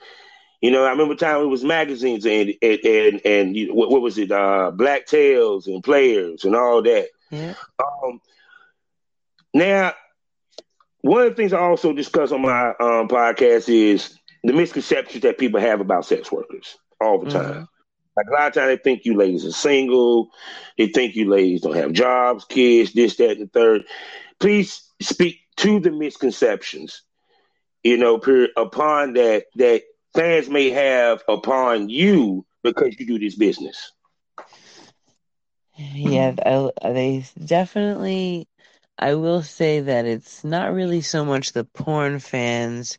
[0.61, 3.91] You know, I remember a time it was magazines and and and, and you, what,
[3.91, 4.31] what was it?
[4.31, 7.09] Uh, Black Tales and Players and all that.
[7.31, 8.21] yeah, Um,
[9.55, 9.93] now,
[11.03, 15.39] one of the things I also discuss on my um, podcast is the misconceptions that
[15.39, 17.63] people have about sex workers all the time.
[17.63, 17.69] Mhm.
[18.17, 20.31] Like a lot of times they think you ladies are single,
[20.77, 23.83] they think you ladies don't have jobs, kids, this, that, and the third.
[24.41, 27.03] Please speak to the misconceptions,
[27.83, 29.83] you know, per, upon that that
[30.15, 33.93] fans may have upon you because you do this business.
[35.77, 36.35] yeah.
[36.83, 38.49] I, they definitely.
[38.99, 42.99] I will say that it's not really so much the porn fans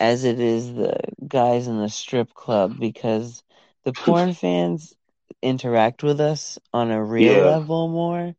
[0.00, 3.42] as it is the guys in the strip club because
[3.84, 4.94] the porn fans
[5.42, 7.42] interact with us on a real Yeah.
[7.42, 8.34] level more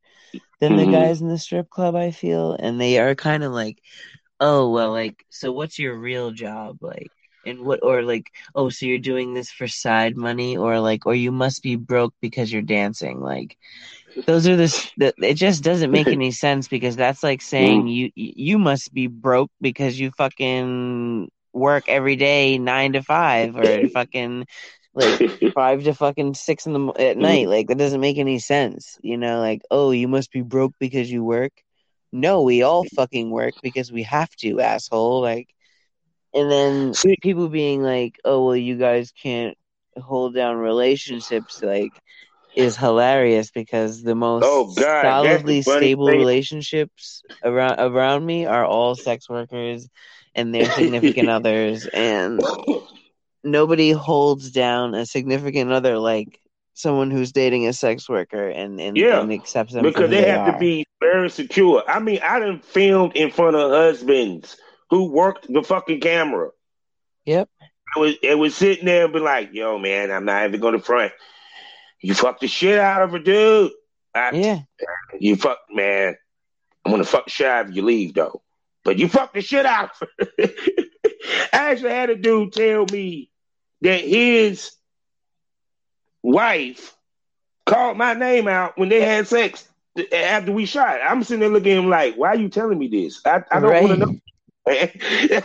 [0.60, 0.88] than the Mhm.
[0.88, 2.54] guys in the strip club, I feel.
[2.54, 3.80] And they are kind of like,
[4.40, 6.78] oh, well, like, so what's your real job?
[6.82, 7.12] Like,
[7.46, 11.16] and what, or like, oh, so you're doing this for side money, or like, or
[11.16, 13.20] you must be broke because you're dancing.
[13.22, 13.58] Like,
[14.26, 17.94] those are the, the it just doesn't make any sense because that's like saying mm.
[17.94, 23.88] you you must be broke because you fucking work every day nine to five or
[23.94, 24.46] fucking
[24.94, 27.22] like five to fucking six in the at mm.
[27.22, 27.48] night.
[27.48, 28.98] Like that doesn't make any sense.
[29.02, 31.52] You know, like oh, you must be broke because you work.
[32.12, 35.22] No, we all fucking work because we have to, asshole.
[35.22, 35.50] Like,
[36.34, 39.58] and then people being like, oh well, you guys can't
[39.98, 41.62] hold down relationships.
[41.62, 41.92] Like,
[42.56, 46.20] is hilarious because the most Oh, God, solidly stable thing.
[46.20, 49.90] relationships around around me are all sex workers
[50.36, 52.42] and their significant others and
[53.44, 56.40] nobody holds down a significant other like
[56.74, 60.30] someone who's dating a sex worker and and, Yeah, and accepts them because they they
[60.30, 60.54] have are.
[60.54, 61.84] to be very secure.
[61.88, 64.58] I mean, I done filmed in front of husbands
[64.90, 66.50] who worked the fucking camera.
[67.26, 67.50] Yep.
[67.96, 70.74] I was it was sitting there and be like, yo, man, I'm not even going
[70.74, 71.14] to front.
[72.06, 73.72] You fucked the shit out of her, dude.
[74.14, 74.60] I, Yeah.
[75.20, 76.16] You fuck, man.
[76.86, 78.44] I'm gonna fuck the shit out of you leave though.
[78.84, 80.28] But you fucked the shit out of her.
[81.52, 83.32] I actually had a dude tell me
[83.82, 84.72] that his
[86.22, 86.96] wife
[87.66, 89.68] called my name out when they had sex
[90.14, 91.00] after we shot.
[91.04, 93.20] I'm sitting there looking at him like, why are you telling me this?
[93.26, 94.20] I, I don't want to know.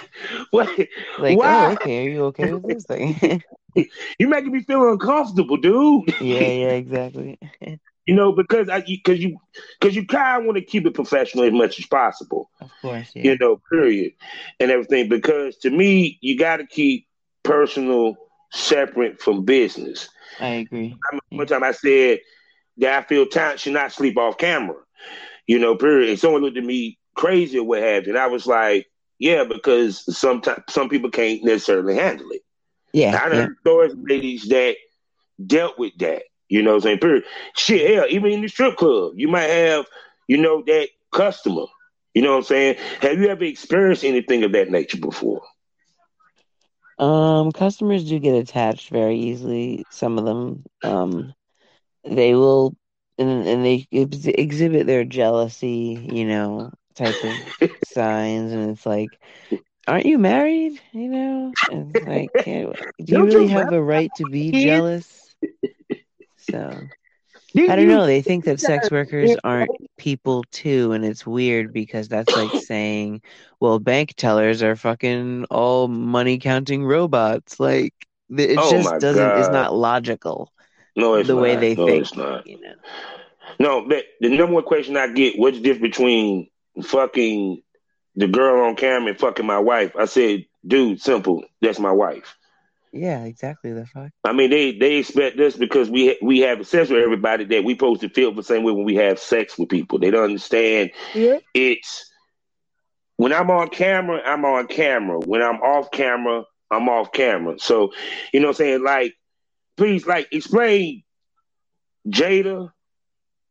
[0.51, 0.79] what,
[1.18, 1.68] Like, why?
[1.68, 3.42] oh, okay, are you okay with this thing?
[3.74, 6.09] You making me feel uncomfortable, dude.
[6.20, 7.38] yeah, yeah, exactly.
[8.06, 9.38] You know, because I because you
[9.78, 12.50] because you kind of want to keep it professional as much as possible.
[12.61, 13.22] Of course, yeah.
[13.22, 14.14] You know, period,
[14.59, 15.09] and everything.
[15.09, 17.06] Because to me, you got to keep
[17.44, 18.16] personal
[18.50, 20.09] separate from business.
[20.40, 20.96] I agree.
[21.28, 22.18] One time I said
[22.78, 24.83] that I feel talent should not sleep off camera.
[25.46, 26.09] You know, period.
[26.09, 28.12] And someone looked at me crazy or what have you.
[28.12, 28.87] And I was like,
[29.18, 32.42] yeah, because sometimes some people can't necessarily handle it.
[32.92, 33.20] Yeah.
[33.22, 33.46] I yeah.
[33.46, 34.76] know stories of ladies that
[35.44, 36.22] dealt with that.
[36.48, 36.98] You know what I'm saying?
[36.98, 37.24] Period.
[37.57, 39.87] Shit, hell, even in the strip club, you might have,
[40.26, 41.66] you know, that customer.
[42.14, 42.76] You know what I'm saying?
[43.00, 45.42] Have you ever experienced anything of that nature before?
[46.98, 49.87] Um, customers do get attached very easily.
[49.90, 51.33] Some of them, um,
[52.05, 52.76] they will,
[53.16, 59.18] and and they ex- exhibit their jealousy, you know, type of signs, and it's like,
[59.90, 60.81] aren't you married?
[60.92, 65.35] You know, and like, do you really have a right to be jealous?
[66.38, 66.76] So.
[67.57, 68.07] I don't know.
[68.07, 73.22] They think that sex workers aren't people too, and it's weird because that's like saying,
[73.59, 77.59] well, bank tellers are fucking all money counting robots.
[77.59, 77.94] Like
[78.31, 79.38] it Oh just doesn't.
[79.38, 80.53] It's not logical
[80.96, 82.03] No, it's the way they no, think.
[82.03, 82.46] it's not.
[82.46, 82.74] You know.
[83.59, 86.48] No, but the number one question I get: What's the difference between
[86.85, 87.62] fucking
[88.16, 89.94] the girl on camera and fucking my wife?
[89.96, 91.44] I said, dude, simple.
[91.61, 92.37] That's my wife.
[92.92, 93.73] Yeah, exactly.
[93.73, 94.11] That's right.
[94.25, 97.75] I mean, they they expect this because we we have sex with everybody that we
[97.75, 100.01] supposed to feel the same way when we have sex with people.
[100.01, 100.90] They don't understand.
[101.14, 101.38] Yeah.
[101.55, 102.11] It's
[103.16, 105.20] when I'm on camera, I'm on camera.
[105.20, 107.59] When I'm off camera, I'm off camera.
[107.59, 107.92] So,
[108.33, 108.83] you know what I'm saying?
[108.83, 109.14] Like,
[109.77, 111.03] please, like, explain
[112.09, 112.73] Jada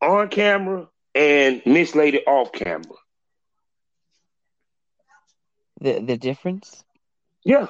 [0.01, 2.95] on camera and Miss Lady off camera.
[5.79, 6.83] The the difference.
[7.43, 7.67] Yeah.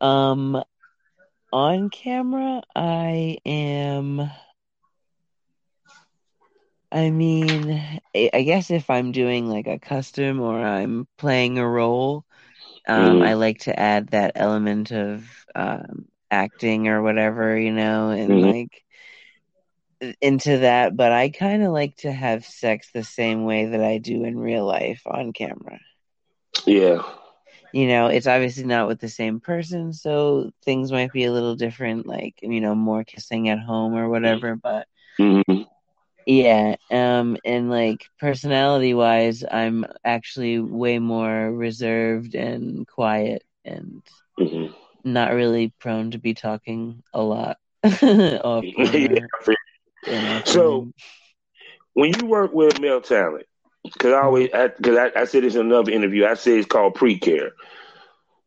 [0.00, 0.62] Um,
[1.52, 4.30] on camera, I am.
[6.90, 12.24] I mean, I guess if I'm doing like a custom or I'm playing a role,
[12.88, 13.22] um, Mhm.
[13.22, 18.42] I like to add that element of um, acting or whatever, you know, and Mhm.
[18.42, 18.84] like
[20.20, 20.96] into that.
[20.96, 24.38] But I kind of like to have sex the same way that I do in
[24.38, 25.78] real life on camera.
[26.68, 27.02] Yeah.
[27.72, 31.56] You know, it's obviously not with the same person, so things might be a little
[31.56, 34.86] different, like, you know, more kissing at home or whatever, but
[35.18, 35.62] hmm
[36.26, 44.02] yeah, um, and like personality wise, I'm actually way more reserved and quiet and
[44.38, 44.66] hmm
[45.04, 47.58] not really prone to be talking a lot.
[50.06, 50.40] Yeah.
[50.44, 50.88] So-
[51.94, 53.46] When you work with male talent,
[53.92, 56.94] because I always, because I, I, said this in another interview, I say it's called
[56.94, 57.52] pre-care.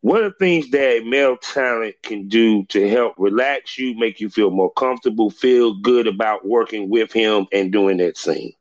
[0.00, 4.50] What are things that male talent can do to help relax you, make you feel
[4.50, 8.52] more comfortable, feel good about working with him and doing that scene?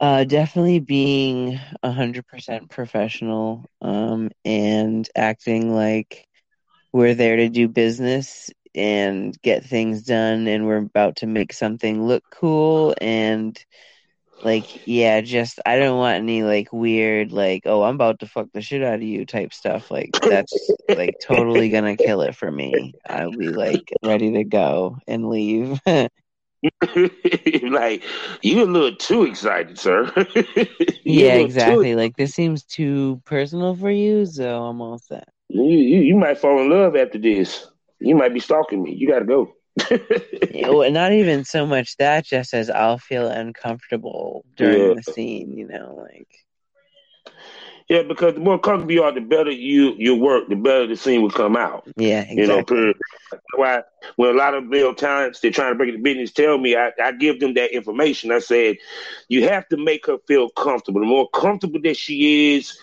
[0.00, 6.28] Uh, definitely being a hundred percent professional, um, and acting like
[6.92, 12.06] we're there to do business and get things done, and we're about to make something
[12.06, 13.58] look cool, and
[14.42, 18.48] like, yeah, just I don't want any like weird, like, oh, I'm about to fuck
[18.52, 19.90] the shit out of you type stuff.
[19.90, 22.94] Like, that's like totally gonna kill it for me.
[23.08, 25.80] I'll be like ready to go and leave.
[27.70, 28.02] like
[28.42, 30.10] you're a little too excited, sir.
[31.04, 31.94] Yeah, little too- exactly.
[31.94, 35.28] Like, this seems too personal for you, so I'm all set.
[35.48, 37.66] you, you you might fall in love after this.
[38.00, 38.94] You might be stalking me.
[38.94, 39.52] You got to go.
[40.68, 44.94] Well, not even so much that, just as I'll feel uncomfortable during Yeah.
[44.94, 46.28] the scene, you know, like
[47.88, 50.96] Yeah, because the more comfortable you are, the better you you work, the better the
[50.96, 51.86] scene will come out.
[51.96, 52.96] yeah, You know, period.
[53.30, 53.82] That's why
[54.16, 56.92] when a lot of male talents they're trying to break the business, tell me I,
[57.02, 58.32] I give them that information.
[58.32, 58.76] I said
[59.28, 61.00] you have to make her feel comfortable.
[61.00, 62.78] The more comfortable that she is,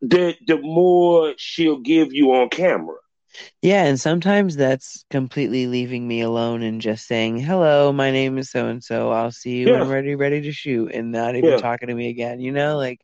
[0.00, 2.96] the the more she'll give you on camera.
[3.62, 8.50] Yeah, and sometimes that's completely leaving me alone and just saying, "Hello, my name is
[8.50, 9.10] so and so.
[9.10, 9.82] I'll see you when Yeah.
[9.82, 11.56] I'm ready, ready to shoot," and not even Yeah.
[11.56, 12.40] talking to me again.
[12.40, 13.00] You know, like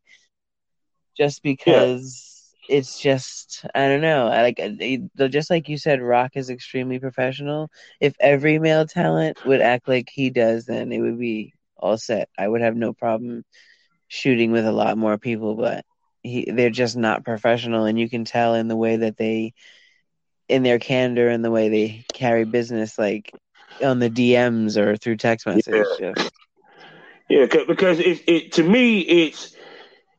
[1.16, 4.26] just because it's just I don't know.
[4.26, 7.70] Like uh, just like you said, Rock is extremely professional.
[8.00, 12.28] If every male talent would act like he does, then it would be all set.
[12.38, 13.44] I would have no problem
[14.08, 15.84] shooting with a lot more people, but
[16.22, 19.52] he, they're just not professional, and you can tell in the way that they,
[20.48, 23.32] in their candor and the way they carry business, like
[23.82, 25.86] on the DMs or through text message.
[25.98, 26.32] Just,
[27.28, 29.54] Yeah, 'cause- because it, it to me it's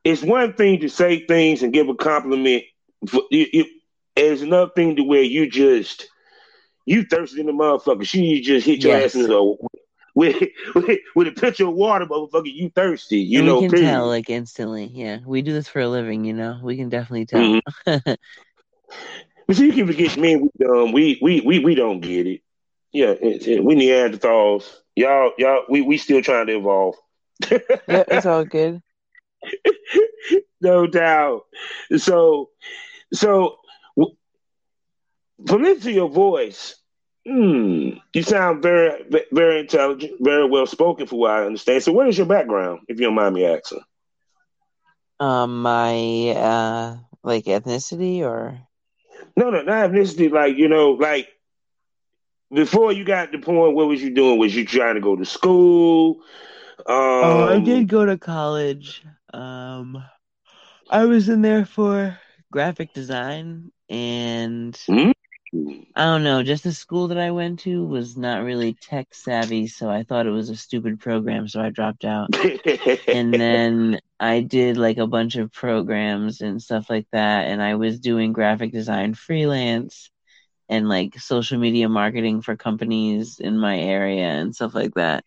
[0.04, 2.64] it's one thing to say things and give a compliment.
[3.08, 3.68] For, it, it,
[4.16, 6.08] it's another thing to where you just
[6.86, 8.06] you thirsty in the motherfucker.
[8.06, 9.12] She just hit your Yes.
[9.12, 9.56] ass in the
[10.16, 10.42] with,
[10.76, 12.52] with with a pitcher of water, motherfucker.
[12.54, 13.20] You thirsty?
[13.20, 13.88] You and know, we can period.
[13.90, 14.86] tell like instantly.
[14.94, 16.60] Yeah, we do this for a living, you know.
[16.64, 17.60] We can definitely tell.
[17.88, 18.16] Mhm.
[19.50, 20.42] But see, you can forget men.
[20.42, 20.92] We dumb.
[20.92, 22.42] We we we we don't get it.
[22.94, 24.72] Yeah, it's, it, we Neanderthals.
[24.96, 26.94] Y'all y'all we we still trying to evolve.
[27.50, 28.80] yeah, it's all good.
[30.62, 31.46] no doubt.
[31.98, 32.52] So,
[33.12, 33.58] so
[35.48, 36.76] from listening to your voice,
[37.26, 41.82] hmm, you sound very, very intelligent, very well spoken, for what I understand.
[41.82, 43.82] So, what is your background, if you don't mind me asking?
[45.20, 48.60] Um, my uh, like ethnicity or
[49.36, 50.32] no, no, not ethnicity.
[50.32, 51.30] Like you know, like
[52.52, 54.40] before you got the point, what was you doing?
[54.40, 56.22] Was you trying to go to school?
[56.80, 59.04] Um, oh, I did um, go to college.
[59.34, 60.04] Um,
[60.90, 62.18] I was in there for
[62.52, 65.12] graphic design, and mm-hmm.
[65.52, 66.44] I don't know.
[66.44, 70.28] Just the school that I went to was not really tech savvy, so I thought
[70.28, 72.30] it was a stupid program, so I dropped out.
[73.08, 77.76] and then I did like a bunch of programs and stuff like that, and I
[77.76, 80.12] was doing graphic design freelance
[80.70, 85.26] and like social media marketing for companies in my area and stuff like that.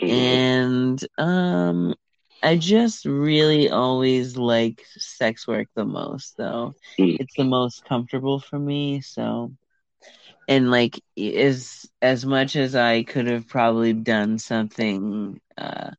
[0.00, 0.10] Mm-hmm.
[0.14, 1.94] And um
[2.42, 6.74] I just really always like sex work the most though.
[6.98, 7.22] Mm-hmm.
[7.22, 9.52] It's the most comfortable for me, so
[10.46, 15.90] and like as as much as I could have probably done something uh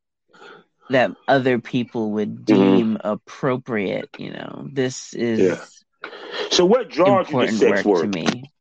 [0.89, 2.45] that other people would mm-hmm.
[2.45, 3.07] deem mm-hmm.
[3.07, 4.67] appropriate, you know.
[4.71, 6.09] This is yeah.
[6.51, 8.51] So what draws you to sex work, work to me?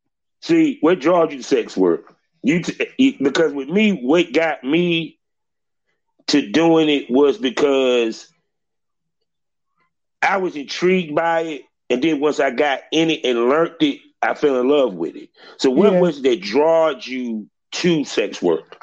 [0.42, 2.14] See, what draws you to sex work?
[2.42, 5.17] You, t- because with me, what got me
[6.28, 8.32] to doing it was because
[10.22, 14.00] I was intrigued by it, and then once I got in it and learned it,
[14.22, 15.30] I fell in love with it.
[15.58, 16.00] So, what yeah.
[16.00, 18.82] was that drawed you to sex work?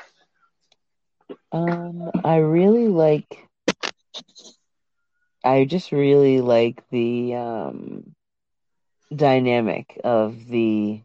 [1.51, 3.47] Um, I really like.
[5.43, 8.15] I just really like the um,
[9.15, 11.01] dynamic of the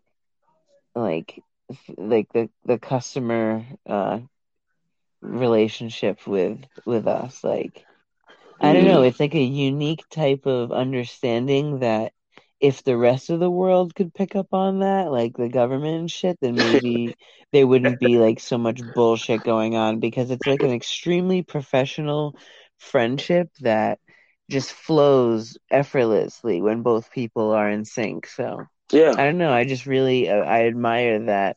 [0.95, 1.43] like
[1.97, 4.19] like the the customer uh
[5.23, 7.85] relationship with with us like
[8.61, 9.09] i don't know mm.
[9.09, 12.13] it's like a unique type of understanding that
[12.59, 16.11] if the rest of the world could pick up on that like the government and
[16.11, 17.15] shit then maybe
[17.53, 22.37] there wouldn't be like so much bullshit going on because it's like an extremely professional
[22.79, 23.99] friendship that
[24.51, 29.13] just flows effortlessly when both people are in sync so yeah.
[29.13, 29.53] I don't know.
[29.53, 31.57] I just really uh, I admire that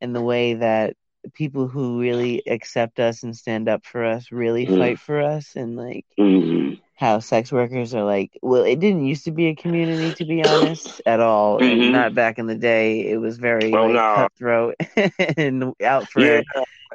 [0.00, 0.96] and the way that
[1.32, 4.78] people who really accept us and stand up for us really mm.
[4.78, 6.74] fight for us and like mm-hmm.
[6.94, 10.44] how sex workers are like well it didn't used to be a community to be
[10.44, 11.92] honest at all mm-hmm.
[11.92, 14.14] not back in the day it was very like, no.
[14.14, 14.74] cutthroat
[15.36, 16.42] and out for yeah.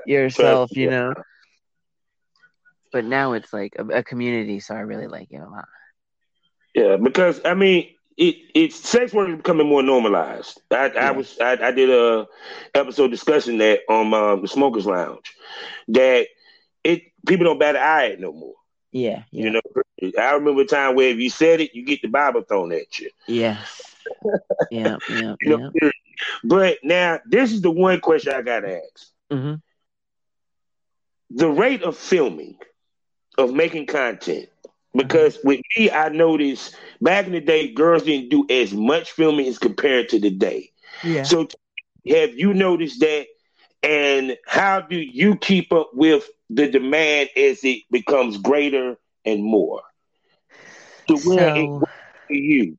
[0.05, 1.13] yourself you know
[2.91, 5.67] but now it's like a, a community so i really like it a lot
[6.75, 7.89] yeah because i mean
[8.19, 10.61] it it's sex work is becoming more normalized.
[10.69, 11.07] I, yeah.
[11.07, 12.27] I was I, I, did a
[12.75, 15.33] episode discussing that on um, the Smokers Lounge
[15.87, 16.27] that
[16.83, 18.55] it people don't bat an eye at no more.
[18.91, 19.61] Yeah, yeah, you know.
[20.19, 22.99] I remember a time where if you said it, you get the Bible thrown at
[22.99, 23.09] you.
[23.25, 23.95] Yes.
[24.71, 25.89] yeah, yeah, you know, yeah.
[26.43, 29.07] But now this is the one question I gotta ask.
[29.31, 29.55] Mm-hmm.
[31.37, 32.57] The rate of filming,
[33.37, 34.49] of making content,
[35.07, 39.47] because with me, I noticed back in the day, girls didn't do as much filming
[39.47, 40.71] as compared to today.
[41.01, 41.31] Yeah.
[41.31, 41.47] So,
[42.09, 43.27] have you noticed that?
[43.83, 49.81] And how do you keep up with the demand as it becomes greater and more?
[51.07, 51.89] To where so, it
[52.29, 52.77] you?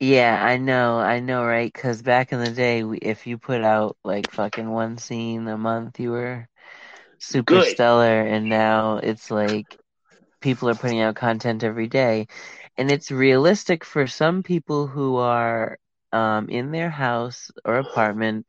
[0.00, 1.72] Yeah, I know, I know, right?
[1.72, 6.00] Because back in the day, if you put out like fucking one scene a month,
[6.00, 6.48] you were
[7.18, 7.60] super Good.
[7.60, 9.78] stellar, and now it's like
[10.40, 12.26] people are putting out content every day.
[12.76, 15.78] And it's realistic for some people who are
[16.12, 18.46] um, in their house or apartment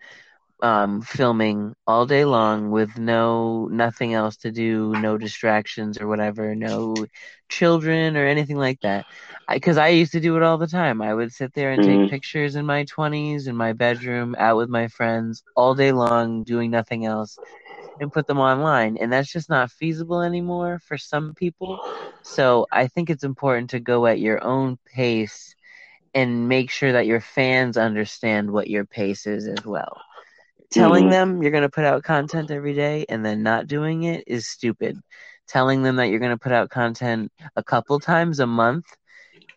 [0.62, 6.54] um, filming all day long with no nothing else to do, no distractions or whatever,
[6.54, 6.96] no
[7.48, 9.06] children or anything like that.
[9.50, 11.02] Because I, I, used to do it all the time.
[11.02, 12.02] I would sit there and mm-hmm.
[12.02, 16.44] take pictures in my twenties in my bedroom, out with my friends all day long,
[16.44, 17.38] doing nothing else,
[18.00, 18.98] and put them online.
[18.98, 21.80] And that's just not feasible anymore for some people.
[22.22, 25.56] So I think it's important to go at your own pace
[26.14, 30.02] and make sure that your fans understand what your pace is as well.
[30.72, 31.12] Telling mm-hmm.
[31.12, 34.48] them you're going to put out content every day and then not doing it is
[34.48, 35.00] stupid.
[35.48, 38.86] Telling them that you're going to put out content a couple times a month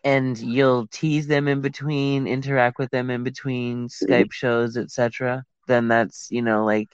[0.03, 5.45] and you'll tease them in between, interact with them in between Skype shows, etc.
[5.67, 6.89] Then that's, you know, like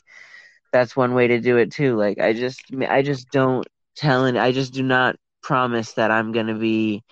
[0.71, 1.95] that's one way to do it too.
[1.95, 6.31] Like I just I just don't tell and I just do not promise that I'm
[6.31, 7.03] gonna be,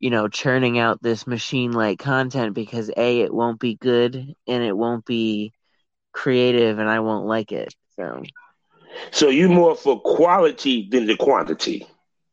[0.00, 4.16] you know, churning out this machine like content because A, it won't be good
[4.48, 5.52] and it won't be
[6.12, 7.74] creative and I won't like it.
[7.96, 8.22] So
[9.10, 11.86] So you more for quality than the quantity.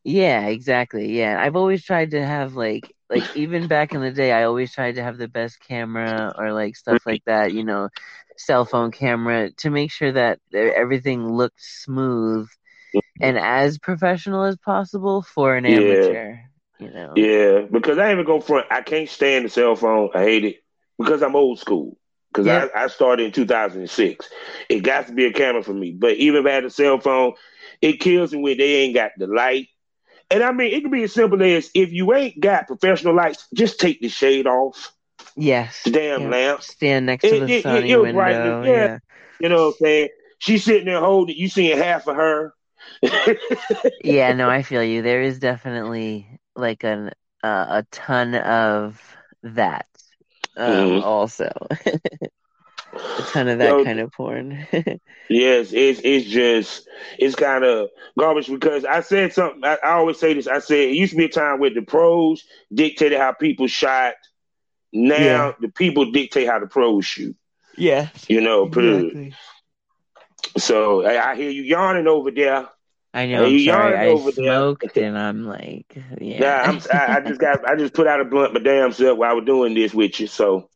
[0.03, 1.17] Yeah, exactly.
[1.17, 4.73] Yeah, I've always tried to have like like even back in the day, I always
[4.73, 7.53] tried to have the best camera or like stuff like that.
[7.53, 7.89] You know,
[8.37, 12.47] cell phone camera to make sure that everything looked smooth
[13.21, 16.37] and as professional as possible for an amateur.
[16.79, 17.21] You know.
[17.21, 18.67] Yeah, because I even go front.
[18.71, 20.09] I can't stand the cell phone.
[20.13, 20.57] I hate it
[20.97, 21.97] because I'm old school.
[22.31, 24.29] Because I, I started in 2006.
[24.69, 25.91] It got to be a camera for me.
[25.97, 27.33] But even if I had a cell phone,
[27.81, 29.67] it kills me when they ain't got the light.
[30.33, 33.47] And I mean, it can be as simple as if you ain't got professional lights,
[33.53, 34.91] just take the shade off.
[35.35, 35.83] Yes.
[35.83, 36.29] The damn yeah.
[36.29, 36.63] lamp.
[36.63, 38.19] Stand next to it, the it, sunny it, window.
[38.19, 38.63] Right, yeah.
[38.63, 38.97] yeah.
[39.39, 40.09] You know what I'm saying?
[40.39, 42.53] She's sitting there holding you seeing half of her.
[44.03, 45.03] yeah, no, I feel you.
[45.03, 47.11] There is definitely like an
[47.43, 48.99] uh, a ton of
[49.43, 49.87] that
[50.57, 51.03] um, mm-hmm.
[51.03, 51.51] also.
[52.93, 54.67] a ton of that so, kind of porn.
[55.29, 56.87] yes, it's it's just
[57.17, 59.63] it's kind of garbage because I said something.
[59.63, 60.47] I, I, always say this.
[60.47, 64.15] I said it used to be a time where the pros dictated how people shot.
[64.91, 65.51] Now yeah.
[65.59, 67.35] the people dictate how the pros shoot.
[67.77, 68.65] Yeah, you know.
[68.67, 69.33] Exactly.
[70.57, 72.67] So I, I hear you yawning over there.
[73.13, 73.45] I know.
[73.45, 73.97] I'm sorry.
[73.97, 75.05] I smoked there.
[75.05, 76.39] and I'm like, yeah.
[76.39, 79.17] Nah, I'm, I, I, just got, I just put out a blunt my damn self
[79.17, 80.27] while I was doing this with you.
[80.27, 80.69] So,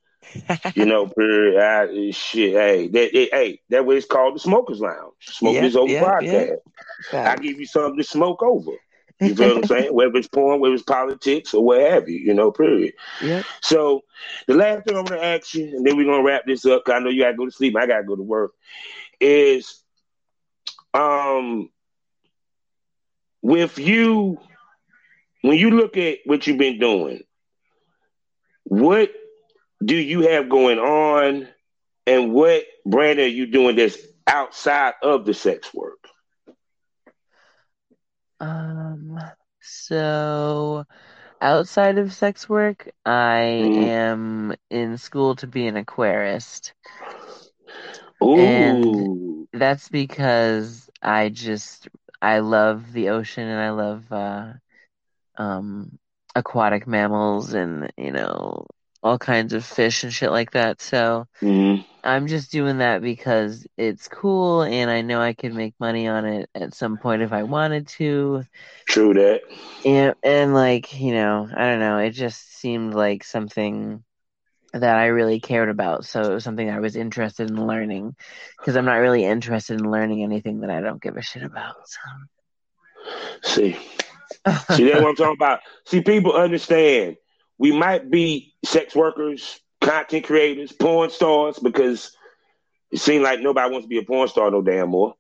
[0.76, 5.14] you know, I, shit, hey, that, it, hey, that way it's called the Smokers Lounge.
[5.22, 6.58] Smokers yeah, over yeah, podcast.
[7.14, 7.32] Yeah.
[7.32, 8.72] I give you something to smoke over.
[9.20, 9.90] You feel what I'm saying?
[9.94, 12.94] Whether it's porn, whether it's politics, or what have you, you know, period.
[13.22, 13.44] Yeah.
[13.62, 14.04] So
[14.46, 17.00] the last thing I'm gonna ask you, and then we're gonna wrap this up, I
[17.00, 18.52] know you gotta go to sleep, I gotta go to work,
[19.20, 19.84] is
[20.94, 21.70] um
[23.42, 24.40] with you,
[25.42, 27.24] when you look at what you've been doing,
[28.66, 29.12] what
[29.84, 31.48] do you have going on,
[32.06, 36.08] and what brand are you doing that's outside of the sex work?
[38.40, 39.20] Um.
[39.60, 40.86] So,
[41.42, 43.84] outside of sex work, I mm.
[43.84, 46.72] am in school to be an aquarist.
[48.24, 48.38] Ooh.
[48.40, 51.90] And that's because I just
[52.22, 54.54] I love the ocean and I love uh,
[55.38, 56.00] um,
[56.34, 58.66] aquatic mammals and you know
[59.04, 60.82] all kinds of fish and shit like that.
[60.82, 61.82] So mm-hmm.
[62.04, 66.26] I'm just doing that because it's cool and I know I could make money on
[66.26, 68.44] it at some point if I wanted to.
[68.88, 69.42] True that.
[69.86, 74.04] And and like you know I don't know it just seemed like something
[74.74, 76.06] that I really cared about.
[76.06, 78.16] So it was something I was interested in learning
[78.58, 81.76] because I'm not really interested in learning anything that I don't give a shit about.
[81.86, 82.00] So.
[83.44, 85.60] See, see, that's what I'm talking about.
[85.86, 87.18] See, people understand
[87.58, 92.16] we might be sex workers, content creators, porn stars because
[92.92, 95.16] it seems like nobody wants to be a porn star no damn more.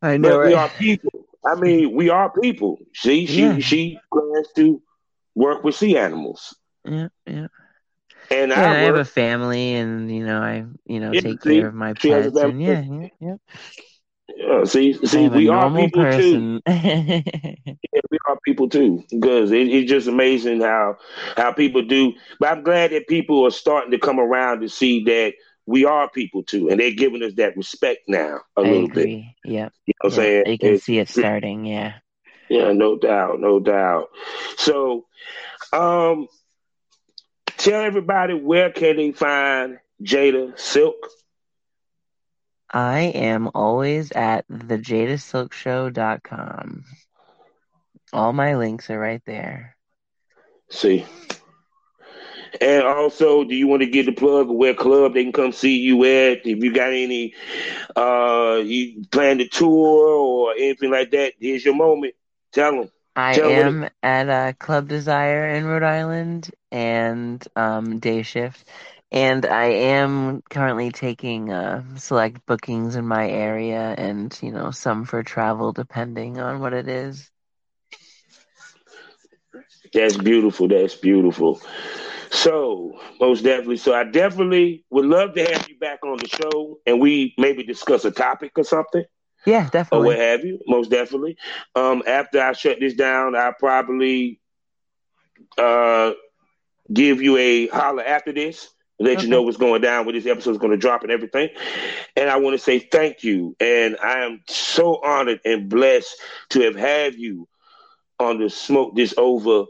[0.00, 0.30] I know.
[0.30, 0.48] But right?
[0.48, 1.26] we are people.
[1.44, 2.78] I mean, we are people.
[2.94, 3.58] See, she yeah.
[3.58, 4.82] she plans to
[5.34, 6.56] work with sea animals.
[6.84, 7.46] Yeah, yeah.
[8.30, 11.42] And yeah, I, I, have a family, and you know, I you know yeah, take
[11.42, 13.36] see, care of my pets, and yeah, yeah, yeah.
[14.38, 16.62] Yeah, see, see, we are people person.
[16.64, 16.72] too.
[16.72, 20.96] yeah, we are people too, because it, it's just amazing how
[21.36, 22.12] how people do.
[22.38, 25.34] But I'm glad that people are starting to come around to see that
[25.66, 29.34] we are people too, and they're giving us that respect now a I little agree.
[29.44, 29.52] bit.
[29.52, 31.64] Yeah, you know what I'm saying you can see it starting.
[31.64, 31.94] Yeah,
[32.48, 34.10] yeah, no doubt, no doubt.
[34.56, 35.06] So,
[35.72, 36.28] um,
[37.58, 40.94] Tell everybody where can they find Jada Silk.
[42.72, 46.84] I am always at thejadasilkshow.com.
[48.12, 49.76] All my links are right there.
[50.70, 51.04] See.
[52.60, 55.52] And also, do you want to get the plug of where club they can come
[55.52, 56.46] see you at?
[56.46, 57.34] If you got any,
[57.96, 62.14] uh, you plan to tour or anything like that, here's your moment.
[62.52, 62.90] Tell them.
[63.16, 63.88] I Tell am them.
[64.02, 68.68] at uh, Club Desire in Rhode Island and um, day shift.
[69.10, 75.04] And I am currently taking uh, select bookings in my area and, you know, some
[75.06, 77.30] for travel depending on what it is.
[79.94, 80.68] That's beautiful.
[80.68, 81.60] That's beautiful.
[82.30, 83.78] So, most definitely.
[83.78, 87.62] So, I definitely would love to have you back on the show and we maybe
[87.62, 89.04] discuss a topic or something.
[89.46, 90.08] Yeah, definitely.
[90.08, 90.58] Or what have you.
[90.66, 91.38] Most definitely.
[91.74, 94.40] Um, after I shut this down, I'll probably
[95.56, 96.12] uh,
[96.92, 99.24] give you a holler after this, let okay.
[99.24, 101.48] you know what's going down, when this episode is going to drop and everything.
[102.16, 103.56] And I want to say thank you.
[103.60, 106.16] And I am so honored and blessed
[106.50, 107.48] to have had you
[108.18, 109.66] on the Smoke This Over,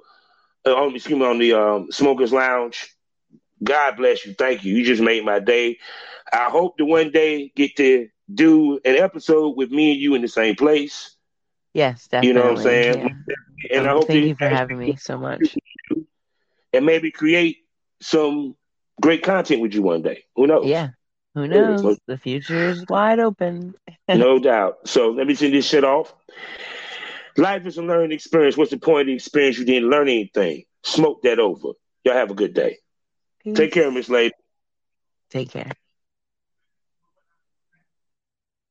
[0.67, 2.95] uh, on, excuse me, on the um, Smokers Lounge.
[3.63, 4.35] God bless you.
[4.35, 4.75] Thank you.
[4.75, 5.79] You just made my day.
[6.33, 10.23] I hope to one day get to do an episode with me and you in
[10.23, 11.17] the same place.
[11.75, 12.29] Yes, definitely.
[12.29, 13.25] You know what I'm saying?
[13.29, 13.79] Yeah.
[13.79, 15.57] And um, I hope thank you for having me so much.
[16.73, 17.59] And maybe create
[18.01, 18.55] some
[19.01, 20.25] great content with you one day.
[20.37, 20.67] Who knows?
[20.67, 20.89] Yeah.
[21.35, 21.99] Who knows?
[22.07, 23.75] The future is wide open.
[24.09, 24.89] no doubt.
[24.89, 26.15] So let me send this shit off.
[27.37, 28.57] Life is a learning experience.
[28.57, 29.59] What's the point of the experience?
[29.59, 30.65] You didn't learn anything.
[30.83, 31.69] Smoke that over.
[32.05, 32.79] Y'all have a good day.
[33.45, 33.57] Peace.
[33.57, 34.35] Take care, Miss Lady.
[35.31, 35.71] Take care.